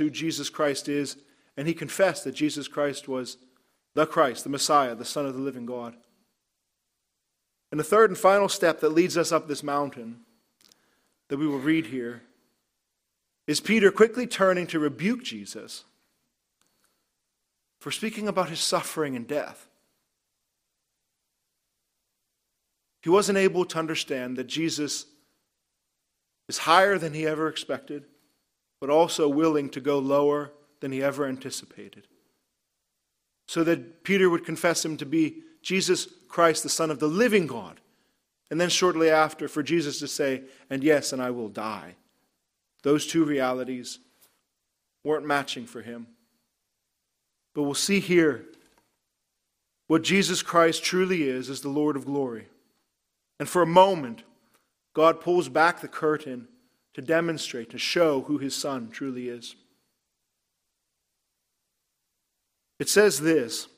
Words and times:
who 0.00 0.10
Jesus 0.10 0.50
Christ 0.50 0.88
is, 0.88 1.16
and 1.56 1.68
he 1.68 1.74
confessed 1.74 2.24
that 2.24 2.34
Jesus 2.34 2.66
Christ 2.66 3.06
was 3.06 3.36
the 3.94 4.06
Christ, 4.06 4.44
the 4.44 4.50
Messiah, 4.50 4.94
the 4.94 5.04
Son 5.04 5.26
of 5.26 5.34
the 5.34 5.40
living 5.40 5.66
God. 5.66 5.94
And 7.70 7.78
the 7.78 7.84
third 7.84 8.10
and 8.10 8.18
final 8.18 8.48
step 8.48 8.80
that 8.80 8.90
leads 8.90 9.16
us 9.16 9.30
up 9.30 9.46
this 9.46 9.62
mountain 9.62 10.20
that 11.28 11.38
we 11.38 11.46
will 11.46 11.58
read 11.58 11.86
here 11.86 12.22
is 13.46 13.60
Peter 13.60 13.92
quickly 13.92 14.26
turning 14.26 14.66
to 14.68 14.78
rebuke 14.78 15.22
Jesus 15.22 15.84
for 17.78 17.90
speaking 17.90 18.26
about 18.26 18.48
his 18.48 18.60
suffering 18.60 19.16
and 19.16 19.26
death. 19.26 19.68
He 23.02 23.08
wasn't 23.08 23.38
able 23.38 23.64
to 23.64 23.78
understand 23.78 24.36
that 24.36 24.46
Jesus 24.46 25.06
is 26.48 26.58
higher 26.58 26.98
than 26.98 27.14
he 27.14 27.26
ever 27.26 27.48
expected, 27.48 28.04
but 28.80 28.90
also 28.90 29.28
willing 29.28 29.68
to 29.70 29.80
go 29.80 29.98
lower 29.98 30.52
than 30.80 30.92
he 30.92 31.02
ever 31.02 31.26
anticipated. 31.26 32.06
So 33.46 33.62
that 33.64 34.04
Peter 34.04 34.30
would 34.30 34.44
confess 34.44 34.84
him 34.84 34.96
to 34.96 35.06
be 35.06 35.42
Jesus 35.62 36.08
Christ, 36.28 36.62
the 36.62 36.68
Son 36.68 36.90
of 36.90 36.98
the 36.98 37.08
living 37.08 37.46
God. 37.46 37.80
And 38.50 38.60
then 38.60 38.68
shortly 38.68 39.10
after, 39.10 39.46
for 39.48 39.62
Jesus 39.62 39.98
to 39.98 40.08
say, 40.08 40.42
and 40.70 40.82
yes, 40.82 41.12
and 41.12 41.22
I 41.22 41.30
will 41.30 41.48
die. 41.48 41.96
Those 42.82 43.06
two 43.06 43.24
realities 43.24 43.98
weren't 45.04 45.26
matching 45.26 45.66
for 45.66 45.82
him. 45.82 46.06
But 47.54 47.64
we'll 47.64 47.74
see 47.74 48.00
here 48.00 48.46
what 49.86 50.02
Jesus 50.02 50.42
Christ 50.42 50.84
truly 50.84 51.24
is 51.24 51.50
as 51.50 51.60
the 51.60 51.68
Lord 51.68 51.96
of 51.96 52.06
glory. 52.06 52.46
And 53.38 53.48
for 53.48 53.62
a 53.62 53.66
moment, 53.66 54.22
God 54.94 55.20
pulls 55.20 55.48
back 55.48 55.80
the 55.80 55.88
curtain 55.88 56.48
to 56.94 57.02
demonstrate, 57.02 57.70
to 57.70 57.78
show 57.78 58.22
who 58.22 58.38
his 58.38 58.54
Son 58.54 58.90
truly 58.90 59.28
is. 59.28 59.54
It 62.78 62.88
says 62.88 63.20
this 63.20 63.68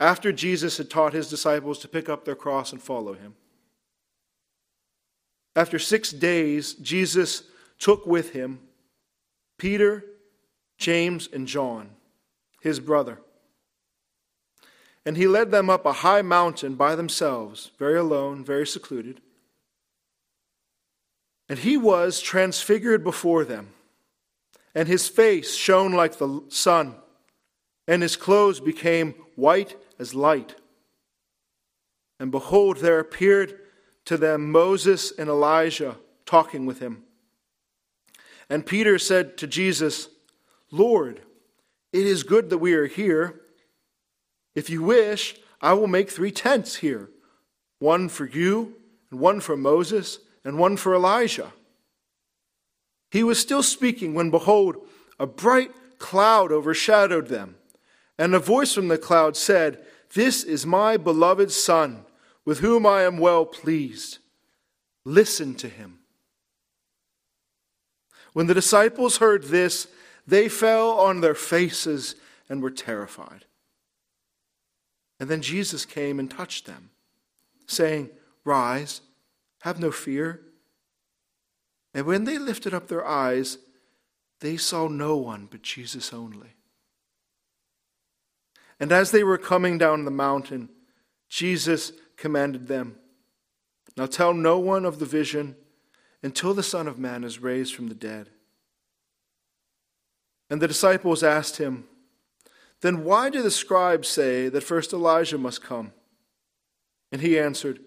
after 0.00 0.30
Jesus 0.32 0.78
had 0.78 0.90
taught 0.90 1.12
his 1.12 1.28
disciples 1.28 1.78
to 1.80 1.88
pick 1.88 2.08
up 2.08 2.24
their 2.24 2.36
cross 2.36 2.72
and 2.72 2.80
follow 2.80 3.14
him. 3.14 3.34
After 5.56 5.78
six 5.78 6.12
days, 6.12 6.74
Jesus 6.74 7.42
took 7.78 8.06
with 8.06 8.32
him 8.32 8.60
Peter, 9.58 10.04
James, 10.76 11.28
and 11.32 11.48
John, 11.48 11.90
his 12.60 12.78
brother. 12.78 13.18
And 15.04 15.16
he 15.16 15.26
led 15.26 15.50
them 15.50 15.68
up 15.68 15.84
a 15.84 15.94
high 15.94 16.22
mountain 16.22 16.74
by 16.74 16.94
themselves, 16.94 17.72
very 17.78 17.98
alone, 17.98 18.44
very 18.44 18.66
secluded. 18.66 19.20
And 21.48 21.58
he 21.58 21.76
was 21.76 22.20
transfigured 22.20 23.02
before 23.02 23.44
them, 23.44 23.72
and 24.74 24.86
his 24.86 25.08
face 25.08 25.54
shone 25.54 25.92
like 25.92 26.18
the 26.18 26.42
sun, 26.48 26.94
and 27.86 28.02
his 28.02 28.16
clothes 28.16 28.60
became 28.60 29.14
white 29.34 29.76
as 29.98 30.14
light. 30.14 30.56
And 32.20 32.30
behold, 32.30 32.78
there 32.78 32.98
appeared 32.98 33.58
to 34.04 34.16
them 34.16 34.52
Moses 34.52 35.12
and 35.18 35.28
Elijah 35.28 35.96
talking 36.26 36.66
with 36.66 36.80
him. 36.80 37.04
And 38.50 38.66
Peter 38.66 38.98
said 38.98 39.36
to 39.38 39.46
Jesus, 39.46 40.08
Lord, 40.70 41.20
it 41.92 42.06
is 42.06 42.22
good 42.22 42.50
that 42.50 42.58
we 42.58 42.74
are 42.74 42.86
here. 42.86 43.40
If 44.54 44.68
you 44.68 44.82
wish, 44.82 45.36
I 45.60 45.72
will 45.72 45.86
make 45.86 46.10
three 46.10 46.30
tents 46.30 46.76
here 46.76 47.10
one 47.78 48.08
for 48.08 48.26
you, 48.26 48.74
and 49.10 49.20
one 49.20 49.40
for 49.40 49.56
Moses, 49.56 50.18
and 50.44 50.58
one 50.58 50.76
for 50.76 50.94
Elijah. 50.94 51.52
He 53.10 53.22
was 53.22 53.40
still 53.40 53.62
speaking 53.62 54.14
when, 54.14 54.30
behold, 54.30 54.76
a 55.18 55.26
bright 55.26 55.70
cloud 55.98 56.52
overshadowed 56.52 57.28
them. 57.28 57.56
And 58.18 58.34
a 58.34 58.40
voice 58.40 58.74
from 58.74 58.88
the 58.88 58.98
cloud 58.98 59.36
said, 59.36 59.84
This 60.14 60.42
is 60.42 60.66
my 60.66 60.96
beloved 60.96 61.50
Son, 61.50 62.04
with 62.44 62.60
whom 62.60 62.86
I 62.86 63.02
am 63.02 63.18
well 63.18 63.46
pleased. 63.46 64.18
Listen 65.04 65.54
to 65.56 65.68
him. 65.68 66.00
When 68.32 68.46
the 68.46 68.54
disciples 68.54 69.18
heard 69.18 69.44
this, 69.44 69.88
they 70.26 70.48
fell 70.48 70.90
on 70.90 71.20
their 71.20 71.34
faces 71.34 72.14
and 72.48 72.62
were 72.62 72.70
terrified. 72.70 73.44
And 75.20 75.28
then 75.28 75.42
Jesus 75.42 75.84
came 75.84 76.20
and 76.20 76.30
touched 76.30 76.66
them, 76.66 76.90
saying, 77.66 78.10
Rise, 78.44 79.00
have 79.60 79.80
no 79.80 79.90
fear. 79.90 80.40
And 81.94 82.06
when 82.06 82.24
they 82.24 82.38
lifted 82.38 82.74
up 82.74 82.88
their 82.88 83.06
eyes, 83.06 83.58
they 84.40 84.56
saw 84.56 84.88
no 84.88 85.16
one 85.16 85.48
but 85.50 85.62
Jesus 85.62 86.12
only. 86.12 86.54
And 88.80 88.92
as 88.92 89.10
they 89.10 89.24
were 89.24 89.38
coming 89.38 89.78
down 89.78 90.04
the 90.04 90.10
mountain, 90.10 90.68
Jesus 91.28 91.92
commanded 92.16 92.68
them, 92.68 92.96
Now 93.96 94.06
tell 94.06 94.32
no 94.32 94.58
one 94.58 94.84
of 94.84 94.98
the 94.98 95.06
vision 95.06 95.56
until 96.22 96.54
the 96.54 96.62
Son 96.62 96.86
of 96.86 96.98
Man 96.98 97.24
is 97.24 97.40
raised 97.40 97.74
from 97.74 97.88
the 97.88 97.94
dead. 97.94 98.28
And 100.50 100.62
the 100.62 100.68
disciples 100.68 101.22
asked 101.22 101.58
him, 101.58 101.84
Then 102.80 103.04
why 103.04 103.30
do 103.30 103.42
the 103.42 103.50
scribes 103.50 104.08
say 104.08 104.48
that 104.48 104.62
first 104.62 104.92
Elijah 104.92 105.38
must 105.38 105.62
come? 105.62 105.92
And 107.10 107.20
he 107.20 107.38
answered, 107.38 107.80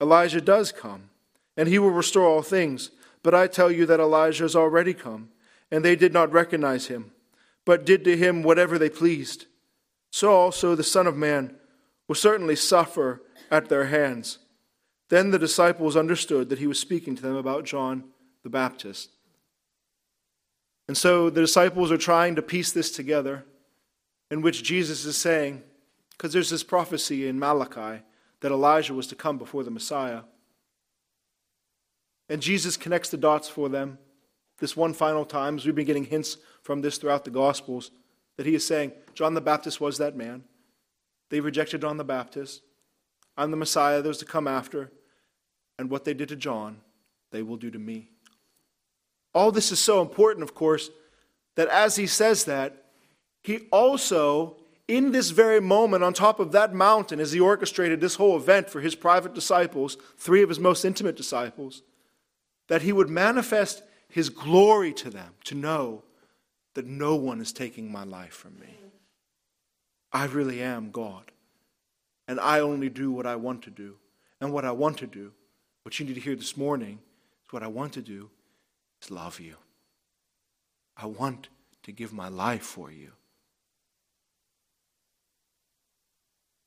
Elijah 0.00 0.40
does 0.40 0.72
come, 0.72 1.10
and 1.56 1.68
he 1.68 1.78
will 1.78 1.90
restore 1.90 2.26
all 2.26 2.42
things. 2.42 2.90
But 3.22 3.34
I 3.34 3.46
tell 3.46 3.70
you 3.70 3.86
that 3.86 4.00
Elijah 4.00 4.44
has 4.44 4.54
already 4.54 4.94
come, 4.94 5.30
and 5.70 5.84
they 5.84 5.96
did 5.96 6.12
not 6.12 6.32
recognize 6.32 6.86
him, 6.86 7.12
but 7.64 7.86
did 7.86 8.04
to 8.04 8.16
him 8.16 8.42
whatever 8.42 8.78
they 8.78 8.90
pleased 8.90 9.46
so 10.16 10.32
also 10.32 10.74
the 10.74 10.82
Son 10.82 11.06
of 11.06 11.14
Man 11.14 11.54
will 12.08 12.14
certainly 12.14 12.56
suffer 12.56 13.20
at 13.50 13.68
their 13.68 13.84
hands. 13.84 14.38
Then 15.10 15.30
the 15.30 15.38
disciples 15.38 15.94
understood 15.94 16.48
that 16.48 16.58
he 16.58 16.66
was 16.66 16.80
speaking 16.80 17.14
to 17.16 17.22
them 17.22 17.36
about 17.36 17.66
John 17.66 18.04
the 18.42 18.48
Baptist. 18.48 19.10
And 20.88 20.96
so 20.96 21.28
the 21.28 21.42
disciples 21.42 21.92
are 21.92 21.98
trying 21.98 22.34
to 22.36 22.40
piece 22.40 22.72
this 22.72 22.90
together, 22.90 23.44
in 24.30 24.40
which 24.40 24.62
Jesus 24.62 25.04
is 25.04 25.18
saying, 25.18 25.62
because 26.12 26.32
there's 26.32 26.48
this 26.48 26.62
prophecy 26.62 27.28
in 27.28 27.38
Malachi 27.38 28.02
that 28.40 28.52
Elijah 28.52 28.94
was 28.94 29.06
to 29.08 29.14
come 29.14 29.38
before 29.38 29.64
the 29.64 29.70
Messiah. 29.70 30.22
And 32.28 32.42
Jesus 32.42 32.76
connects 32.76 33.08
the 33.10 33.16
dots 33.16 33.48
for 33.48 33.68
them 33.68 33.98
this 34.58 34.76
one 34.76 34.94
final 34.94 35.24
time, 35.24 35.56
as 35.56 35.66
we've 35.66 35.74
been 35.74 35.86
getting 35.86 36.04
hints 36.04 36.38
from 36.62 36.80
this 36.80 36.98
throughout 36.98 37.24
the 37.24 37.30
Gospels 37.30 37.90
that 38.36 38.46
he 38.46 38.54
is 38.54 38.66
saying, 38.66 38.92
John 39.14 39.34
the 39.34 39.40
Baptist 39.40 39.80
was 39.80 39.98
that 39.98 40.16
man. 40.16 40.44
They 41.30 41.40
rejected 41.40 41.80
John 41.80 41.96
the 41.96 42.04
Baptist. 42.04 42.62
I'm 43.36 43.50
the 43.50 43.56
Messiah 43.56 44.02
was 44.02 44.18
to 44.18 44.24
come 44.24 44.46
after. 44.46 44.90
And 45.78 45.90
what 45.90 46.04
they 46.04 46.14
did 46.14 46.28
to 46.30 46.36
John, 46.36 46.78
they 47.32 47.42
will 47.42 47.56
do 47.56 47.70
to 47.70 47.78
me. 47.78 48.08
All 49.34 49.52
this 49.52 49.70
is 49.72 49.78
so 49.78 50.00
important, 50.00 50.42
of 50.42 50.54
course, 50.54 50.88
that 51.56 51.68
as 51.68 51.96
he 51.96 52.06
says 52.06 52.44
that, 52.44 52.84
he 53.42 53.66
also, 53.70 54.56
in 54.88 55.10
this 55.10 55.30
very 55.30 55.60
moment, 55.60 56.04
on 56.04 56.12
top 56.12 56.38
of 56.38 56.52
that 56.52 56.74
mountain, 56.74 57.18
as 57.18 57.32
he 57.32 57.40
orchestrated 57.40 58.00
this 58.00 58.14
whole 58.16 58.36
event 58.36 58.70
for 58.70 58.80
his 58.80 58.94
private 58.94 59.34
disciples, 59.34 59.96
three 60.16 60.42
of 60.42 60.48
his 60.48 60.60
most 60.60 60.84
intimate 60.84 61.16
disciples, 61.16 61.82
that 62.68 62.82
he 62.82 62.92
would 62.92 63.08
manifest 63.08 63.82
his 64.08 64.28
glory 64.28 64.92
to 64.92 65.10
them 65.10 65.34
to 65.44 65.54
know 65.54 66.04
that 66.74 66.86
no 66.86 67.16
one 67.16 67.40
is 67.40 67.52
taking 67.52 67.90
my 67.90 68.04
life 68.04 68.32
from 68.32 68.58
me. 68.60 68.78
I 70.12 70.26
really 70.26 70.62
am 70.62 70.90
God. 70.90 71.32
And 72.28 72.38
I 72.38 72.60
only 72.60 72.88
do 72.88 73.10
what 73.10 73.26
I 73.26 73.36
want 73.36 73.62
to 73.62 73.70
do. 73.70 73.96
And 74.40 74.52
what 74.52 74.64
I 74.64 74.72
want 74.72 74.98
to 74.98 75.06
do, 75.06 75.32
what 75.82 75.98
you 75.98 76.06
need 76.06 76.14
to 76.14 76.20
hear 76.20 76.36
this 76.36 76.56
morning, 76.56 76.98
is 77.44 77.52
what 77.52 77.62
I 77.62 77.68
want 77.68 77.92
to 77.94 78.02
do 78.02 78.30
is 79.02 79.10
love 79.10 79.40
you. 79.40 79.56
I 80.96 81.06
want 81.06 81.48
to 81.84 81.92
give 81.92 82.12
my 82.12 82.28
life 82.28 82.62
for 82.62 82.90
you. 82.90 83.12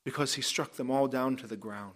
Because 0.06 0.36
he 0.36 0.42
struck 0.42 0.74
them 0.74 0.90
all 0.90 1.08
down 1.08 1.36
to 1.38 1.48
the 1.48 1.58
ground 1.58 1.96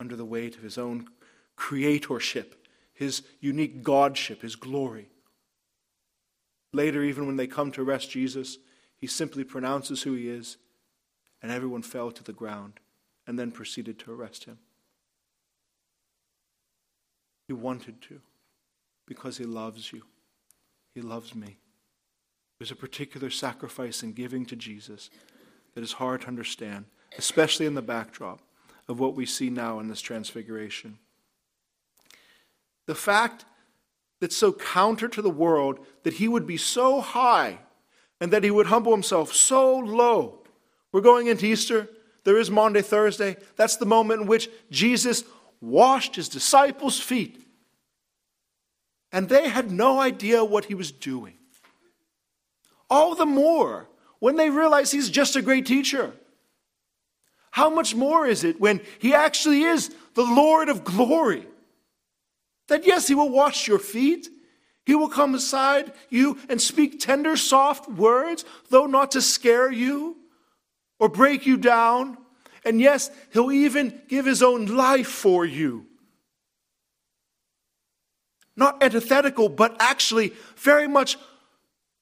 under 0.00 0.16
the 0.16 0.24
weight 0.24 0.56
of 0.56 0.62
his 0.62 0.78
own 0.78 1.08
creatorship, 1.56 2.66
his 2.92 3.22
unique 3.40 3.82
godship, 3.82 4.42
his 4.42 4.56
glory. 4.56 5.08
Later, 6.72 7.02
even 7.02 7.26
when 7.26 7.36
they 7.36 7.46
come 7.46 7.70
to 7.72 7.82
arrest 7.82 8.10
Jesus, 8.10 8.58
he 8.96 9.06
simply 9.06 9.44
pronounces 9.44 10.02
who 10.02 10.14
he 10.14 10.28
is, 10.28 10.56
and 11.42 11.52
everyone 11.52 11.82
fell 11.82 12.10
to 12.10 12.24
the 12.24 12.32
ground 12.32 12.80
and 13.26 13.38
then 13.38 13.50
proceeded 13.50 13.98
to 13.98 14.12
arrest 14.12 14.44
him. 14.44 14.58
He 17.46 17.52
wanted 17.52 18.00
to 18.02 18.20
because 19.06 19.38
he 19.38 19.44
loves 19.44 19.92
you. 19.92 20.02
He 20.94 21.00
loves 21.00 21.34
me. 21.34 21.58
There's 22.58 22.70
a 22.70 22.76
particular 22.76 23.30
sacrifice 23.30 24.02
in 24.02 24.12
giving 24.12 24.46
to 24.46 24.56
Jesus 24.56 25.10
that 25.74 25.82
is 25.82 25.92
hard 25.94 26.22
to 26.22 26.28
understand, 26.28 26.84
especially 27.18 27.66
in 27.66 27.74
the 27.74 27.82
backdrop 27.82 28.40
of 28.88 28.98
what 28.98 29.14
we 29.14 29.26
see 29.26 29.50
now 29.50 29.78
in 29.78 29.88
this 29.88 30.00
transfiguration. 30.00 30.98
The 32.86 32.94
fact 32.94 33.44
that's 34.20 34.36
so 34.36 34.52
counter 34.52 35.08
to 35.08 35.22
the 35.22 35.30
world 35.30 35.78
that 36.04 36.14
he 36.14 36.28
would 36.28 36.46
be 36.46 36.56
so 36.56 37.00
high 37.00 37.58
and 38.20 38.32
that 38.32 38.44
he 38.44 38.50
would 38.50 38.66
humble 38.66 38.92
himself 38.92 39.32
so 39.32 39.76
low. 39.78 40.38
We're 40.92 41.00
going 41.00 41.26
into 41.26 41.46
Easter. 41.46 41.88
There 42.24 42.38
is 42.38 42.50
Maundy, 42.50 42.82
Thursday. 42.82 43.36
That's 43.56 43.76
the 43.76 43.86
moment 43.86 44.22
in 44.22 44.26
which 44.28 44.48
Jesus 44.70 45.24
washed 45.60 46.16
his 46.16 46.28
disciples' 46.28 47.00
feet. 47.00 47.44
And 49.10 49.28
they 49.28 49.48
had 49.48 49.70
no 49.70 50.00
idea 50.00 50.44
what 50.44 50.66
he 50.66 50.74
was 50.74 50.92
doing. 50.92 51.34
All 52.88 53.14
the 53.14 53.26
more 53.26 53.88
when 54.20 54.36
they 54.36 54.50
realize 54.50 54.92
he's 54.92 55.10
just 55.10 55.34
a 55.34 55.42
great 55.42 55.66
teacher. 55.66 56.12
How 57.52 57.68
much 57.68 57.94
more 57.94 58.26
is 58.26 58.44
it 58.44 58.58
when 58.60 58.80
he 58.98 59.14
actually 59.14 59.62
is 59.62 59.94
the 60.14 60.24
Lord 60.24 60.70
of 60.70 60.84
glory? 60.84 61.46
That 62.68 62.86
yes, 62.86 63.06
he 63.06 63.14
will 63.14 63.28
wash 63.28 63.68
your 63.68 63.78
feet. 63.78 64.28
He 64.86 64.94
will 64.94 65.10
come 65.10 65.32
beside 65.32 65.92
you 66.08 66.38
and 66.48 66.60
speak 66.60 66.98
tender, 66.98 67.36
soft 67.36 67.88
words, 67.90 68.46
though 68.70 68.86
not 68.86 69.12
to 69.12 69.20
scare 69.20 69.70
you 69.70 70.16
or 70.98 71.10
break 71.10 71.44
you 71.44 71.58
down. 71.58 72.16
And 72.64 72.80
yes, 72.80 73.10
he'll 73.34 73.52
even 73.52 74.00
give 74.08 74.24
his 74.24 74.42
own 74.42 74.64
life 74.66 75.08
for 75.08 75.44
you. 75.44 75.86
Not 78.56 78.82
antithetical, 78.82 79.50
but 79.50 79.76
actually 79.78 80.32
very 80.56 80.88
much 80.88 81.18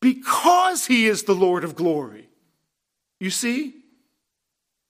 because 0.00 0.86
he 0.86 1.06
is 1.06 1.24
the 1.24 1.34
Lord 1.34 1.64
of 1.64 1.74
glory. 1.74 2.28
You 3.18 3.30
see? 3.30 3.79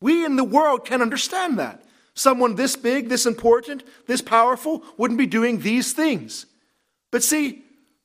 We 0.00 0.25
in 0.25 0.37
the 0.37 0.44
world 0.44 0.85
can 0.85 1.02
understand 1.02 1.58
that. 1.58 1.85
Someone 2.14 2.55
this 2.55 2.76
big, 2.76 3.08
this 3.08 3.26
important, 3.26 3.82
this 4.06 4.20
powerful 4.20 4.82
wouldn't 4.97 5.19
be 5.19 5.26
doing 5.26 5.61
these 5.61 5.93
things. 5.93 6.47
But 7.11 7.23
see, 7.23 7.64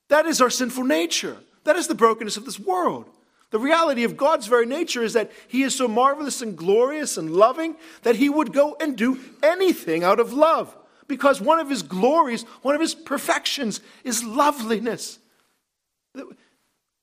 that 0.09 0.25
is 0.25 0.41
our 0.41 0.49
sinful 0.49 0.83
nature. 0.83 1.37
That 1.63 1.75
is 1.75 1.87
the 1.87 1.95
brokenness 1.95 2.37
of 2.37 2.45
this 2.45 2.59
world. 2.59 3.09
The 3.51 3.59
reality 3.59 4.03
of 4.03 4.17
God's 4.17 4.47
very 4.47 4.65
nature 4.65 5.03
is 5.03 5.13
that 5.13 5.31
He 5.47 5.63
is 5.63 5.75
so 5.75 5.87
marvelous 5.87 6.41
and 6.41 6.57
glorious 6.57 7.17
and 7.17 7.31
loving 7.31 7.75
that 8.03 8.17
He 8.17 8.29
would 8.29 8.53
go 8.53 8.75
and 8.79 8.97
do 8.97 9.19
anything 9.41 10.03
out 10.03 10.19
of 10.19 10.33
love. 10.33 10.75
Because 11.07 11.39
one 11.39 11.59
of 11.59 11.69
His 11.69 11.83
glories, 11.83 12.43
one 12.61 12.75
of 12.75 12.81
His 12.81 12.95
perfections 12.95 13.79
is 14.03 14.23
loveliness. 14.23 15.19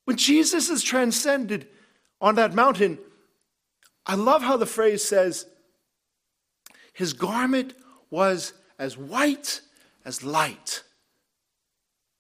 When 0.04 0.16
Jesus 0.16 0.68
is 0.68 0.82
transcended 0.82 1.68
on 2.20 2.34
that 2.34 2.54
mountain, 2.54 2.98
I 4.06 4.14
love 4.14 4.42
how 4.42 4.56
the 4.56 4.66
phrase 4.66 5.04
says, 5.04 5.46
His 6.92 7.12
garment 7.12 7.74
was 8.10 8.52
as 8.78 8.98
white 8.98 9.60
as 10.04 10.24
light. 10.24 10.82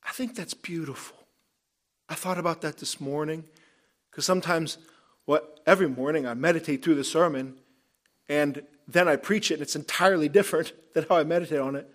I 0.04 0.12
think 0.12 0.34
that's 0.34 0.54
beautiful. 0.54 1.16
I 2.08 2.14
thought 2.14 2.38
about 2.38 2.60
that 2.62 2.78
this 2.78 3.00
morning 3.00 3.44
because 4.10 4.24
sometimes, 4.24 4.78
what 5.24 5.60
every 5.66 5.88
morning 5.88 6.26
I 6.26 6.34
meditate 6.34 6.84
through 6.84 6.96
the 6.96 7.04
sermon 7.04 7.54
and 8.28 8.62
then 8.86 9.08
I 9.08 9.16
preach 9.16 9.50
it 9.50 9.54
and 9.54 9.62
it's 9.62 9.76
entirely 9.76 10.28
different 10.28 10.72
than 10.94 11.06
how 11.08 11.16
I 11.16 11.24
meditate 11.24 11.60
on 11.60 11.76
it. 11.76 11.88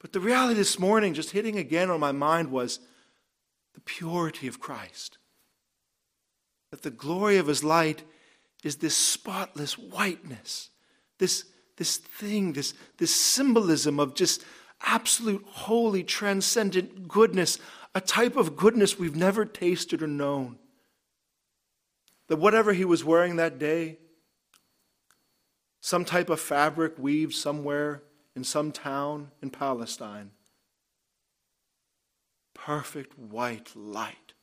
But 0.00 0.12
the 0.12 0.20
reality 0.20 0.54
this 0.54 0.78
morning, 0.78 1.14
just 1.14 1.30
hitting 1.30 1.58
again 1.58 1.90
on 1.90 2.00
my 2.00 2.12
mind, 2.12 2.50
was 2.50 2.80
the 3.74 3.80
purity 3.80 4.46
of 4.46 4.60
Christ. 4.60 5.18
That 6.70 6.82
the 6.82 6.90
glory 6.90 7.38
of 7.38 7.46
his 7.46 7.64
light 7.64 8.02
is 8.64 8.76
this 8.76 8.96
spotless 8.96 9.78
whiteness, 9.78 10.70
this, 11.18 11.44
this 11.76 11.96
thing, 11.98 12.52
this, 12.52 12.74
this 12.98 13.14
symbolism 13.14 14.00
of 14.00 14.14
just 14.14 14.44
absolute, 14.82 15.44
holy, 15.48 16.02
transcendent 16.02 17.08
goodness, 17.08 17.58
a 17.94 18.00
type 18.00 18.36
of 18.36 18.56
goodness 18.56 18.98
we've 18.98 19.16
never 19.16 19.44
tasted 19.44 20.02
or 20.02 20.06
known. 20.06 20.58
That 22.28 22.36
whatever 22.36 22.72
he 22.72 22.84
was 22.84 23.04
wearing 23.04 23.36
that 23.36 23.58
day, 23.58 23.98
some 25.80 26.04
type 26.04 26.28
of 26.28 26.40
fabric 26.40 26.94
weaved 26.98 27.34
somewhere 27.34 28.02
in 28.34 28.42
some 28.42 28.72
town 28.72 29.30
in 29.40 29.50
Palestine, 29.50 30.32
perfect 32.54 33.18
white 33.18 33.70
light. 33.76 34.34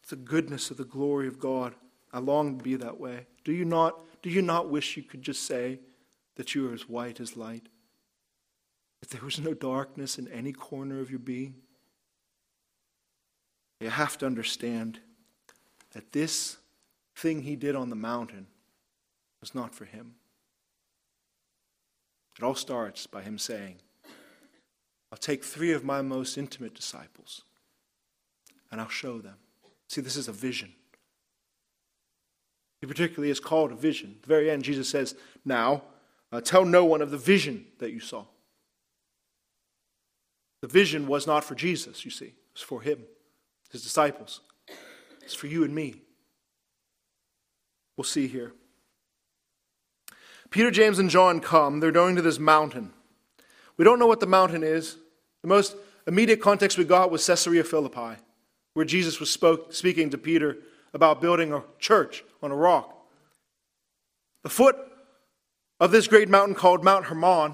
It's 0.00 0.10
the 0.10 0.16
goodness 0.16 0.70
of 0.70 0.76
the 0.76 0.84
glory 0.84 1.28
of 1.28 1.38
God. 1.38 1.74
I 2.16 2.18
long 2.18 2.56
to 2.56 2.64
be 2.64 2.76
that 2.76 2.98
way. 2.98 3.26
Do 3.44 3.52
you 3.52 3.66
not, 3.66 4.00
do 4.22 4.30
you 4.30 4.40
not 4.40 4.70
wish 4.70 4.96
you 4.96 5.02
could 5.02 5.20
just 5.20 5.42
say 5.42 5.80
that 6.36 6.54
you 6.54 6.70
are 6.70 6.72
as 6.72 6.88
white 6.88 7.20
as 7.20 7.36
light? 7.36 7.68
That 9.00 9.10
there 9.10 9.20
was 9.22 9.38
no 9.38 9.52
darkness 9.52 10.18
in 10.18 10.26
any 10.28 10.52
corner 10.52 10.98
of 11.00 11.10
your 11.10 11.18
being? 11.18 11.56
You 13.82 13.90
have 13.90 14.16
to 14.18 14.26
understand 14.26 14.98
that 15.92 16.12
this 16.12 16.56
thing 17.14 17.42
he 17.42 17.54
did 17.54 17.76
on 17.76 17.90
the 17.90 17.96
mountain 17.96 18.46
was 19.42 19.54
not 19.54 19.74
for 19.74 19.84
him. 19.84 20.14
It 22.38 22.42
all 22.42 22.54
starts 22.54 23.06
by 23.06 23.20
him 23.20 23.36
saying, 23.36 23.76
I'll 25.12 25.18
take 25.18 25.44
three 25.44 25.72
of 25.72 25.84
my 25.84 26.00
most 26.00 26.38
intimate 26.38 26.72
disciples 26.72 27.42
and 28.72 28.80
I'll 28.80 28.88
show 28.88 29.18
them. 29.18 29.36
See, 29.88 30.00
this 30.00 30.16
is 30.16 30.28
a 30.28 30.32
vision. 30.32 30.72
He 32.80 32.86
particularly 32.86 33.30
is 33.30 33.40
called 33.40 33.72
a 33.72 33.74
vision. 33.74 34.14
At 34.16 34.22
the 34.22 34.28
very 34.28 34.50
end, 34.50 34.64
Jesus 34.64 34.88
says, 34.88 35.14
Now, 35.44 35.82
uh, 36.30 36.40
tell 36.40 36.64
no 36.64 36.84
one 36.84 37.00
of 37.00 37.10
the 37.10 37.18
vision 37.18 37.66
that 37.78 37.92
you 37.92 38.00
saw. 38.00 38.24
The 40.62 40.68
vision 40.68 41.06
was 41.06 41.26
not 41.26 41.44
for 41.44 41.54
Jesus, 41.54 42.04
you 42.04 42.10
see, 42.10 42.26
it 42.26 42.34
was 42.54 42.62
for 42.62 42.80
him, 42.80 43.04
his 43.70 43.82
disciples. 43.82 44.40
It's 45.22 45.34
for 45.34 45.46
you 45.46 45.64
and 45.64 45.74
me. 45.74 46.02
We'll 47.96 48.04
see 48.04 48.26
here. 48.26 48.52
Peter, 50.50 50.70
James, 50.70 50.98
and 50.98 51.10
John 51.10 51.40
come. 51.40 51.80
They're 51.80 51.92
going 51.92 52.16
to 52.16 52.22
this 52.22 52.38
mountain. 52.38 52.92
We 53.76 53.84
don't 53.84 53.98
know 53.98 54.06
what 54.06 54.20
the 54.20 54.26
mountain 54.26 54.62
is. 54.62 54.96
The 55.42 55.48
most 55.48 55.76
immediate 56.06 56.40
context 56.40 56.78
we 56.78 56.84
got 56.84 57.10
was 57.10 57.26
Caesarea 57.26 57.64
Philippi, 57.64 58.20
where 58.74 58.86
Jesus 58.86 59.20
was 59.20 59.30
spoke, 59.30 59.72
speaking 59.72 60.10
to 60.10 60.18
Peter 60.18 60.58
about 60.96 61.20
building 61.20 61.52
a 61.52 61.62
church 61.78 62.24
on 62.42 62.50
a 62.50 62.56
rock. 62.56 62.90
The 64.42 64.48
foot 64.48 64.76
of 65.78 65.90
this 65.90 66.08
great 66.08 66.30
mountain 66.30 66.54
called 66.54 66.82
Mount 66.82 67.04
Hermon 67.04 67.52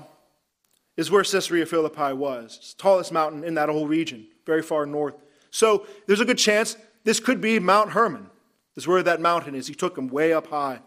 is 0.97 1.11
where 1.11 1.25
Caesarea 1.25 1.67
Philippi 1.67 2.13
was. 2.13 2.57
It's 2.59 2.75
the 2.75 2.83
tallest 2.83 3.11
mountain 3.11 3.43
in 3.43 3.55
that 3.55 3.69
whole 3.69 3.89
region, 3.89 4.29
very 4.47 4.63
far 4.63 4.87
north. 4.87 5.17
So 5.51 5.87
there's 6.07 6.21
a 6.21 6.25
good 6.25 6.39
chance 6.39 6.77
this 7.03 7.19
could 7.19 7.41
be 7.41 7.59
Mount 7.59 7.91
Hermon. 7.91 8.31
This 8.77 8.85
is 8.85 8.89
where 8.89 9.03
that 9.03 9.21
mountain 9.21 9.57
is. 9.57 9.67
He 9.67 9.75
took 9.75 9.99
him 9.99 10.07
way 10.07 10.33
up 10.33 10.47
high, 10.47 10.79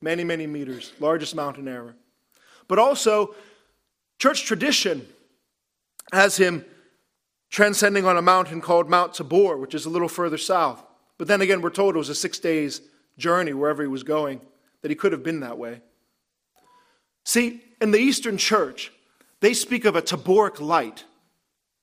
many, 0.00 0.22
many 0.22 0.46
meters, 0.46 0.92
largest 1.00 1.34
mountain 1.34 1.66
ever. 1.66 1.96
But 2.68 2.78
also, 2.78 3.34
church 4.20 4.44
tradition 4.44 5.04
has 6.12 6.36
him 6.36 6.64
transcending 7.50 8.04
on 8.04 8.16
a 8.16 8.22
mountain 8.22 8.60
called 8.60 8.88
Mount 8.88 9.14
Tabor, 9.14 9.56
which 9.56 9.74
is 9.74 9.84
a 9.84 9.90
little 9.90 10.08
further 10.08 10.38
south. 10.38 10.84
But 11.18 11.28
then 11.28 11.40
again, 11.40 11.60
we're 11.60 11.70
told 11.70 11.94
it 11.94 11.98
was 11.98 12.08
a 12.08 12.14
six 12.14 12.38
days 12.38 12.80
journey 13.18 13.52
wherever 13.52 13.82
he 13.82 13.88
was 13.88 14.02
going, 14.02 14.40
that 14.80 14.90
he 14.90 14.94
could 14.94 15.12
have 15.12 15.22
been 15.22 15.40
that 15.40 15.58
way. 15.58 15.80
See, 17.24 17.62
in 17.80 17.90
the 17.90 17.98
Eastern 17.98 18.36
Church, 18.38 18.92
they 19.40 19.54
speak 19.54 19.84
of 19.84 19.96
a 19.96 20.02
Taboric 20.02 20.60
light. 20.60 21.04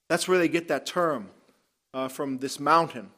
That's 0.09 0.27
where 0.27 0.37
they 0.37 0.47
get 0.47 0.67
that 0.69 0.85
term 0.85 1.29
uh, 1.93 2.07
from 2.07 2.39
this 2.39 2.59
mountain. 2.59 3.11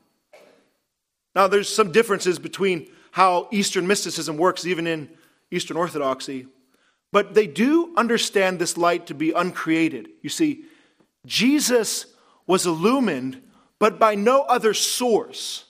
Now, 1.34 1.48
there's 1.48 1.74
some 1.74 1.92
differences 1.92 2.40
between 2.40 2.90
how 3.12 3.48
Eastern 3.52 3.88
mysticism 3.88 4.38
works, 4.38 4.66
even 4.66 4.88
in 4.88 5.10
Eastern 5.50 5.78
Orthodoxy, 5.78 6.48
but 7.12 7.34
they 7.34 7.48
do 7.48 7.94
understand 7.98 8.58
this 8.58 8.78
light 8.78 9.08
to 9.08 9.14
be 9.14 9.32
uncreated. 9.32 10.10
You 10.22 10.30
see, 10.30 10.66
Jesus 11.26 12.06
was 12.48 12.66
illumined, 12.66 13.42
but 13.80 14.00
by 14.00 14.16
no 14.16 14.42
other 14.44 14.74
source. 14.74 15.66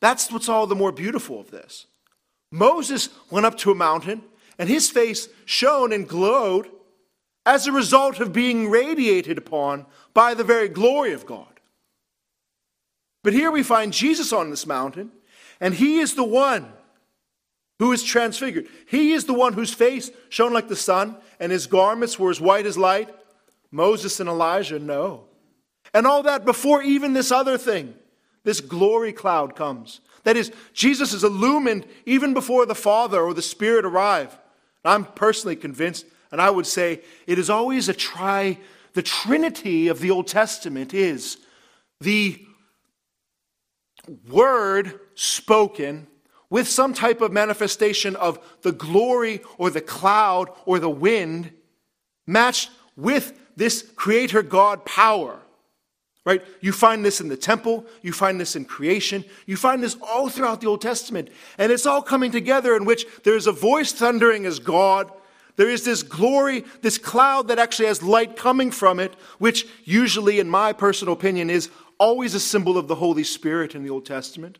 That's 0.00 0.30
what's 0.30 0.48
all 0.48 0.66
the 0.66 0.74
more 0.74 0.92
beautiful 0.92 1.40
of 1.40 1.50
this. 1.50 1.86
Moses 2.50 3.08
went 3.30 3.46
up 3.46 3.56
to 3.58 3.70
a 3.70 3.74
mountain, 3.74 4.22
and 4.58 4.68
his 4.68 4.90
face 4.90 5.28
shone 5.44 5.92
and 5.92 6.08
glowed 6.08 6.70
as 7.44 7.66
a 7.66 7.72
result 7.72 8.20
of 8.20 8.32
being 8.32 8.70
radiated 8.70 9.38
upon 9.38 9.86
by 10.14 10.34
the 10.34 10.44
very 10.44 10.68
glory 10.68 11.12
of 11.12 11.26
God. 11.26 11.46
But 13.24 13.32
here 13.32 13.50
we 13.50 13.62
find 13.62 13.92
Jesus 13.92 14.32
on 14.32 14.50
this 14.50 14.66
mountain, 14.66 15.10
and 15.60 15.74
he 15.74 15.98
is 15.98 16.14
the 16.14 16.24
one 16.24 16.72
who 17.78 17.92
is 17.92 18.02
transfigured. 18.02 18.66
He 18.86 19.12
is 19.12 19.24
the 19.24 19.34
one 19.34 19.52
whose 19.52 19.72
face 19.72 20.10
shone 20.28 20.52
like 20.52 20.68
the 20.68 20.76
sun, 20.76 21.16
and 21.40 21.52
his 21.52 21.66
garments 21.66 22.18
were 22.18 22.30
as 22.30 22.40
white 22.40 22.66
as 22.66 22.78
light. 22.78 23.08
Moses 23.70 24.18
and 24.20 24.28
Elijah, 24.28 24.78
no. 24.78 25.24
And 25.94 26.06
all 26.06 26.22
that 26.24 26.44
before 26.44 26.82
even 26.82 27.12
this 27.12 27.30
other 27.30 27.58
thing, 27.58 27.94
this 28.48 28.62
glory 28.62 29.12
cloud 29.12 29.54
comes. 29.54 30.00
That 30.24 30.34
is, 30.34 30.50
Jesus 30.72 31.12
is 31.12 31.22
illumined 31.22 31.84
even 32.06 32.32
before 32.32 32.64
the 32.64 32.74
Father 32.74 33.20
or 33.20 33.34
the 33.34 33.42
Spirit 33.42 33.84
arrive. 33.84 34.38
I'm 34.86 35.04
personally 35.04 35.54
convinced, 35.54 36.06
and 36.32 36.40
I 36.40 36.48
would 36.48 36.66
say 36.66 37.02
it 37.26 37.38
is 37.38 37.50
always 37.50 37.90
a 37.90 37.92
try. 37.92 38.56
the 38.94 39.02
Trinity 39.02 39.88
of 39.88 40.00
the 40.00 40.10
Old 40.10 40.28
Testament 40.28 40.94
is 40.94 41.36
the 42.00 42.42
word 44.30 44.98
spoken 45.14 46.06
with 46.48 46.66
some 46.68 46.94
type 46.94 47.20
of 47.20 47.32
manifestation 47.32 48.16
of 48.16 48.38
the 48.62 48.72
glory 48.72 49.42
or 49.58 49.68
the 49.68 49.82
cloud 49.82 50.48
or 50.64 50.78
the 50.78 50.88
wind 50.88 51.52
matched 52.26 52.70
with 52.96 53.38
this 53.56 53.82
creator 53.94 54.42
God 54.42 54.86
power. 54.86 55.38
Right? 56.28 56.44
You 56.60 56.72
find 56.72 57.02
this 57.02 57.22
in 57.22 57.28
the 57.28 57.38
temple, 57.38 57.86
you 58.02 58.12
find 58.12 58.38
this 58.38 58.54
in 58.54 58.66
creation, 58.66 59.24
you 59.46 59.56
find 59.56 59.82
this 59.82 59.96
all 60.02 60.28
throughout 60.28 60.60
the 60.60 60.66
Old 60.66 60.82
Testament. 60.82 61.30
And 61.56 61.72
it's 61.72 61.86
all 61.86 62.02
coming 62.02 62.30
together 62.30 62.76
in 62.76 62.84
which 62.84 63.06
there's 63.24 63.46
a 63.46 63.52
voice 63.52 63.92
thundering 63.92 64.44
as 64.44 64.58
God. 64.58 65.10
There 65.56 65.70
is 65.70 65.86
this 65.86 66.02
glory, 66.02 66.66
this 66.82 66.98
cloud 66.98 67.48
that 67.48 67.58
actually 67.58 67.86
has 67.86 68.02
light 68.02 68.36
coming 68.36 68.70
from 68.70 69.00
it, 69.00 69.14
which 69.38 69.66
usually, 69.84 70.38
in 70.38 70.50
my 70.50 70.74
personal 70.74 71.14
opinion, 71.14 71.48
is 71.48 71.70
always 71.98 72.34
a 72.34 72.40
symbol 72.40 72.76
of 72.76 72.88
the 72.88 72.96
Holy 72.96 73.24
Spirit 73.24 73.74
in 73.74 73.82
the 73.82 73.88
Old 73.88 74.04
Testament. 74.04 74.58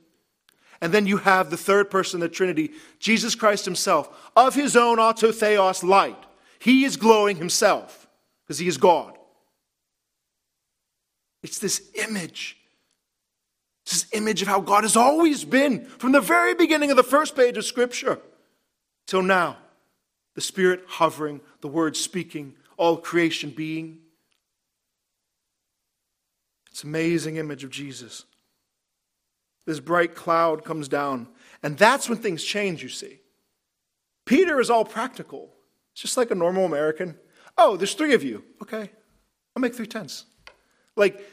And 0.80 0.90
then 0.90 1.06
you 1.06 1.18
have 1.18 1.50
the 1.50 1.58
third 1.58 1.90
person 1.90 2.22
of 2.22 2.30
the 2.30 2.34
Trinity, 2.34 2.70
Jesus 2.98 3.34
Christ 3.34 3.66
himself, 3.66 4.30
of 4.34 4.54
his 4.54 4.74
own 4.74 4.96
autotheos 4.96 5.82
light. 5.82 6.24
He 6.60 6.86
is 6.86 6.96
glowing 6.96 7.36
himself 7.36 8.08
because 8.46 8.58
he 8.58 8.68
is 8.68 8.78
God. 8.78 9.17
It's 11.42 11.58
this 11.58 11.90
image. 11.94 12.56
It's 13.84 14.02
this 14.02 14.12
image 14.12 14.42
of 14.42 14.48
how 14.48 14.60
God 14.60 14.84
has 14.84 14.96
always 14.96 15.44
been 15.44 15.84
from 15.84 16.12
the 16.12 16.20
very 16.20 16.54
beginning 16.54 16.90
of 16.90 16.96
the 16.96 17.02
first 17.02 17.36
page 17.36 17.56
of 17.56 17.64
Scripture 17.64 18.18
till 19.06 19.22
now. 19.22 19.56
The 20.34 20.40
Spirit 20.40 20.84
hovering, 20.86 21.40
the 21.62 21.68
Word 21.68 21.96
speaking, 21.96 22.54
all 22.76 22.96
creation 22.96 23.50
being. 23.50 23.98
It's 26.70 26.84
amazing 26.84 27.36
image 27.36 27.64
of 27.64 27.70
Jesus. 27.70 28.24
This 29.66 29.80
bright 29.80 30.14
cloud 30.14 30.64
comes 30.64 30.86
down, 30.86 31.28
and 31.62 31.76
that's 31.76 32.08
when 32.08 32.18
things 32.18 32.44
change, 32.44 32.82
you 32.82 32.88
see. 32.88 33.20
Peter 34.24 34.60
is 34.60 34.70
all 34.70 34.84
practical. 34.84 35.50
It's 35.92 36.02
just 36.02 36.16
like 36.16 36.30
a 36.30 36.34
normal 36.34 36.64
American. 36.64 37.18
Oh, 37.56 37.76
there's 37.76 37.94
three 37.94 38.14
of 38.14 38.22
you. 38.22 38.44
Okay, 38.62 38.90
I'll 39.56 39.60
make 39.60 39.74
three 39.74 39.86
tents. 39.86 40.26
Like, 40.98 41.24